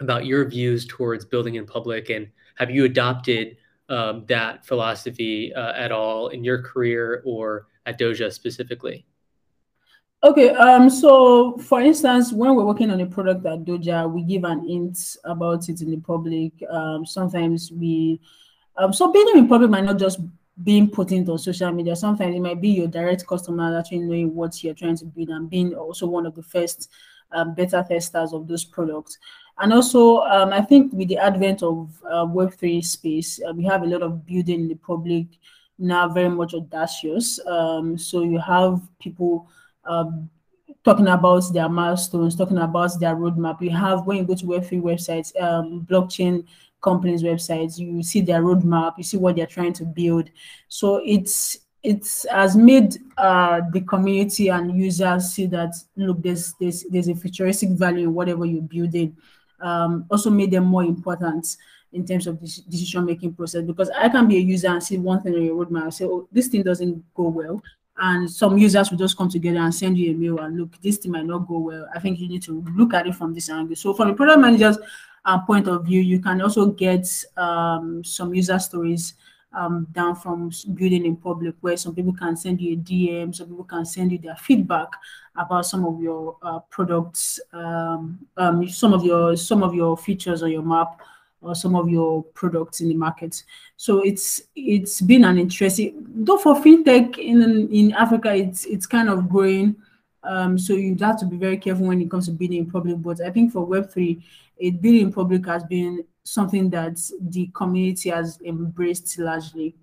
about 0.00 0.26
your 0.26 0.44
views 0.48 0.86
towards 0.86 1.24
building 1.24 1.54
in 1.54 1.66
public 1.66 2.10
and 2.10 2.28
have 2.56 2.70
you 2.70 2.84
adopted 2.84 3.56
um, 3.88 4.24
that 4.26 4.64
philosophy 4.64 5.52
uh, 5.54 5.72
at 5.74 5.92
all 5.92 6.28
in 6.28 6.42
your 6.42 6.62
career 6.62 7.22
or 7.24 7.66
at 7.86 7.98
Dojah 7.98 8.32
specifically? 8.32 9.06
Okay, 10.22 10.50
um, 10.50 10.88
so 10.88 11.58
for 11.58 11.82
instance, 11.82 12.32
when 12.32 12.54
we're 12.54 12.64
working 12.64 12.90
on 12.90 13.00
a 13.00 13.06
product 13.06 13.44
at 13.44 13.64
Dojah, 13.64 14.10
we 14.10 14.22
give 14.22 14.44
an 14.44 14.66
hint 14.66 14.98
about 15.24 15.68
it 15.68 15.82
in 15.82 15.90
the 15.90 15.98
public. 15.98 16.52
Um, 16.70 17.04
sometimes 17.04 17.70
we, 17.70 18.20
um, 18.76 18.92
so 18.92 19.12
being 19.12 19.28
in 19.34 19.48
public 19.48 19.70
might 19.70 19.84
not 19.84 19.98
just 19.98 20.20
being 20.62 20.88
put 20.88 21.12
into 21.12 21.36
social 21.36 21.72
media. 21.72 21.94
Sometimes 21.94 22.34
it 22.34 22.40
might 22.40 22.60
be 22.60 22.70
your 22.70 22.86
direct 22.86 23.26
customer 23.26 23.78
actually 23.78 23.98
knowing 23.98 24.34
what 24.34 24.62
you're 24.62 24.72
trying 24.72 24.96
to 24.96 25.04
build 25.04 25.28
and 25.28 25.50
being 25.50 25.74
also 25.74 26.06
one 26.06 26.26
of 26.26 26.34
the 26.34 26.42
first 26.42 26.90
um, 27.32 27.54
beta 27.54 27.84
testers 27.86 28.32
of 28.32 28.46
those 28.46 28.64
products. 28.64 29.18
And 29.58 29.72
also, 29.72 30.18
um, 30.20 30.52
I 30.52 30.62
think 30.62 30.92
with 30.92 31.08
the 31.08 31.18
advent 31.18 31.62
of 31.62 32.02
uh, 32.04 32.24
Web3 32.24 32.84
space, 32.84 33.40
uh, 33.46 33.52
we 33.52 33.64
have 33.64 33.82
a 33.82 33.86
lot 33.86 34.02
of 34.02 34.24
building 34.26 34.62
in 34.62 34.68
the 34.68 34.74
public 34.76 35.26
now 35.78 36.08
very 36.08 36.28
much 36.28 36.54
audacious. 36.54 37.44
Um, 37.46 37.98
so 37.98 38.22
you 38.22 38.38
have 38.38 38.80
people 39.00 39.48
um, 39.84 40.30
talking 40.84 41.08
about 41.08 41.44
their 41.52 41.68
milestones, 41.68 42.36
talking 42.36 42.58
about 42.58 42.98
their 43.00 43.16
roadmap. 43.16 43.60
You 43.60 43.70
have 43.70 44.06
when 44.06 44.18
you 44.18 44.24
go 44.24 44.34
to 44.34 44.44
Web3 44.44 44.82
websites, 44.82 45.40
um, 45.42 45.86
blockchain 45.88 46.46
companies' 46.82 47.22
websites, 47.22 47.78
you 47.78 48.02
see 48.02 48.20
their 48.20 48.42
roadmap, 48.42 48.94
you 48.98 49.04
see 49.04 49.16
what 49.16 49.36
they're 49.36 49.46
trying 49.46 49.72
to 49.72 49.84
build. 49.84 50.30
So 50.68 51.00
it's 51.04 51.58
it 51.82 52.06
has 52.30 52.56
made 52.56 52.96
uh, 53.18 53.60
the 53.72 53.82
community 53.82 54.48
and 54.48 54.76
users 54.76 55.32
see 55.32 55.46
that 55.46 55.74
look, 55.96 56.22
there's 56.22 56.54
there's 56.60 56.84
there's 56.84 57.08
a 57.08 57.14
futuristic 57.14 57.70
value 57.70 58.04
in 58.08 58.14
whatever 58.14 58.44
you're 58.46 58.62
building. 58.62 59.16
Um, 59.60 60.06
also 60.10 60.30
made 60.30 60.50
them 60.50 60.64
more 60.64 60.84
important 60.84 61.56
in 61.94 62.04
terms 62.04 62.26
of 62.26 62.40
this 62.40 62.58
decision 62.58 63.04
making 63.04 63.32
process 63.34 63.62
because 63.62 63.90
I 63.90 64.08
can 64.08 64.28
be 64.28 64.36
a 64.36 64.40
user 64.40 64.68
and 64.68 64.82
see 64.82 64.98
one 64.98 65.22
thing 65.22 65.34
on 65.34 65.42
your 65.42 65.64
roadmap 65.64 65.84
and 65.84 65.94
say, 65.94 66.04
oh, 66.04 66.28
this 66.32 66.48
thing 66.48 66.62
doesn't 66.62 67.02
go 67.14 67.28
well. 67.28 67.62
And 67.96 68.28
some 68.28 68.58
users 68.58 68.90
will 68.90 68.98
just 68.98 69.16
come 69.16 69.28
together 69.28 69.60
and 69.60 69.72
send 69.72 69.96
you 69.96 70.10
a 70.10 70.14
mail 70.14 70.40
and 70.40 70.58
look, 70.58 70.80
this 70.82 70.98
thing 70.98 71.12
might 71.12 71.24
not 71.24 71.46
go 71.46 71.58
well. 71.58 71.88
I 71.94 72.00
think 72.00 72.18
you 72.18 72.28
need 72.28 72.42
to 72.42 72.64
look 72.76 72.92
at 72.92 73.06
it 73.06 73.14
from 73.14 73.32
this 73.32 73.48
angle. 73.48 73.76
So, 73.76 73.94
from 73.94 74.08
the 74.08 74.14
product 74.14 74.40
manager's 74.40 74.78
uh, 75.24 75.38
point 75.40 75.68
of 75.68 75.84
view, 75.84 76.00
you 76.00 76.18
can 76.18 76.42
also 76.42 76.66
get 76.66 77.08
um, 77.36 78.02
some 78.02 78.34
user 78.34 78.58
stories 78.58 79.14
um, 79.52 79.86
down 79.92 80.16
from 80.16 80.50
building 80.74 81.06
in 81.06 81.16
public, 81.16 81.54
where 81.60 81.76
some 81.76 81.94
people 81.94 82.12
can 82.12 82.36
send 82.36 82.60
you 82.60 82.74
a 82.74 82.76
DM, 82.76 83.34
some 83.34 83.48
people 83.48 83.64
can 83.64 83.84
send 83.84 84.12
you 84.12 84.18
their 84.18 84.36
feedback 84.36 84.88
about 85.36 85.66
some 85.66 85.84
of 85.84 86.00
your 86.00 86.36
uh, 86.42 86.58
products, 86.70 87.40
um, 87.52 88.18
um, 88.36 88.68
some 88.68 88.92
of 88.92 89.04
your 89.04 89.36
some 89.36 89.62
of 89.62 89.74
your 89.74 89.96
features 89.96 90.42
on 90.42 90.50
your 90.50 90.62
map, 90.62 91.00
or 91.44 91.54
some 91.54 91.74
of 91.74 91.88
your 91.88 92.22
products 92.34 92.80
in 92.80 92.88
the 92.88 92.94
market. 92.94 93.42
So 93.76 94.00
it's 94.00 94.42
it's 94.56 95.00
been 95.00 95.24
an 95.24 95.38
interesting 95.38 96.06
though 96.08 96.38
for 96.38 96.54
fintech 96.56 97.18
in 97.18 97.68
in 97.72 97.92
Africa 97.92 98.34
it's 98.34 98.64
it's 98.64 98.86
kind 98.86 99.08
of 99.08 99.28
growing. 99.28 99.76
Um, 100.22 100.58
so 100.58 100.72
you 100.72 100.96
have 101.00 101.18
to 101.18 101.26
be 101.26 101.36
very 101.36 101.58
careful 101.58 101.86
when 101.86 102.00
it 102.00 102.10
comes 102.10 102.26
to 102.26 102.32
bidding 102.32 102.58
in 102.58 102.70
public. 102.70 103.02
But 103.02 103.20
I 103.20 103.30
think 103.30 103.52
for 103.52 103.66
Web3, 103.66 104.22
it 104.56 104.80
bidding 104.80 105.02
in 105.02 105.12
public 105.12 105.44
has 105.46 105.64
been 105.64 106.02
something 106.22 106.70
that 106.70 106.98
the 107.20 107.50
community 107.54 108.08
has 108.08 108.40
embraced 108.42 109.18
largely. 109.18 109.76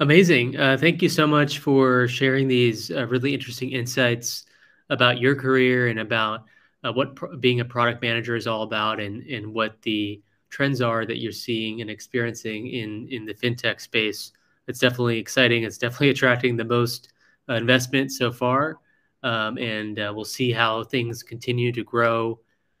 Amazing. 0.00 0.58
Uh, 0.58 0.76
thank 0.76 1.02
you 1.02 1.08
so 1.08 1.26
much 1.26 1.60
for 1.60 2.08
sharing 2.08 2.48
these 2.48 2.90
uh, 2.90 3.06
really 3.06 3.32
interesting 3.32 3.70
insights 3.70 4.44
about 4.90 5.20
your 5.20 5.36
career 5.36 5.86
and 5.86 6.00
about 6.00 6.44
uh, 6.82 6.92
what 6.92 7.40
being 7.40 7.60
a 7.60 7.64
product 7.64 8.02
manager 8.02 8.34
is 8.34 8.46
all 8.46 8.62
about 8.62 9.00
and, 9.00 9.22
and 9.22 9.52
what 9.54 9.80
the 9.82 10.20
trends 10.54 10.80
are 10.80 11.04
that 11.04 11.18
you're 11.18 11.32
seeing 11.32 11.80
and 11.80 11.90
experiencing 11.90 12.68
in 12.68 13.08
in 13.10 13.24
the 13.24 13.34
fintech 13.34 13.80
space. 13.80 14.32
It's 14.68 14.78
definitely 14.78 15.18
exciting. 15.18 15.64
It's 15.64 15.78
definitely 15.78 16.10
attracting 16.16 16.56
the 16.56 16.64
most 16.64 17.12
uh, 17.48 17.54
investment 17.54 18.12
so 18.12 18.30
far, 18.30 18.78
um, 19.24 19.58
and 19.58 19.98
uh, 19.98 20.12
we'll 20.14 20.24
see 20.24 20.52
how 20.52 20.84
things 20.84 21.24
continue 21.24 21.72
to 21.72 21.82
grow. 21.82 22.38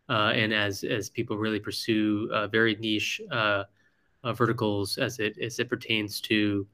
Uh, 0.08 0.32
and 0.34 0.52
as 0.52 0.84
as 0.84 1.10
people 1.10 1.36
really 1.36 1.58
pursue 1.58 2.28
uh, 2.32 2.46
very 2.46 2.76
niche 2.76 3.20
uh, 3.32 3.64
uh, 4.22 4.32
verticals 4.32 4.98
as 4.98 5.18
it 5.18 5.36
as 5.38 5.58
it 5.58 5.68
pertains 5.68 6.20
to 6.20 6.66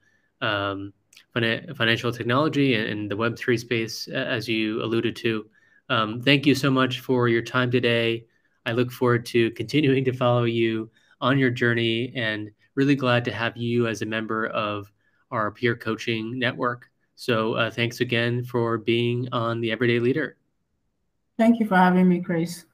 um, 0.43 0.93
financial 1.33 2.13
technology 2.13 2.75
and, 2.75 2.89
and 2.89 3.11
the 3.11 3.17
Web 3.17 3.39
three 3.39 3.57
space, 3.57 4.07
as 4.09 4.49
you 4.49 4.83
alluded 4.83 5.17
to. 5.17 5.49
Um, 5.89 6.21
thank 6.21 6.45
you 6.45 6.55
so 6.55 6.71
much 6.71 7.01
for 7.01 7.29
your 7.29 7.43
time 7.43 7.71
today. 7.71 8.27
I 8.67 8.73
look 8.73 8.91
forward 8.93 9.27
to 9.27 9.51
continuing 9.53 10.05
to 10.05 10.13
follow 10.13 10.45
you 10.45 10.91
on 11.21 11.39
your 11.39 11.51
journey 11.51 12.13
and 12.15 12.51
really 12.75 12.95
glad 12.95 13.25
to 13.27 13.33
have 13.33 13.57
you 13.57 13.87
as 13.87 14.03
a 14.03 14.07
member 14.07 14.47
of 14.47 14.91
our 15.31 15.51
peer 15.51 15.77
coaching 15.77 16.39
network. 16.39 16.89
So, 17.17 17.55
uh, 17.55 17.71
thanks 17.71 18.01
again 18.01 18.45
for 18.45 18.79
being 18.79 19.29
on 19.33 19.61
the 19.61 19.71
Everyday 19.71 19.99
Leader. 19.99 20.37
Thank 21.37 21.61
you 21.61 21.67
for 21.67 21.77
having 21.77 22.09
me, 22.09 22.21
Chris. 22.21 22.65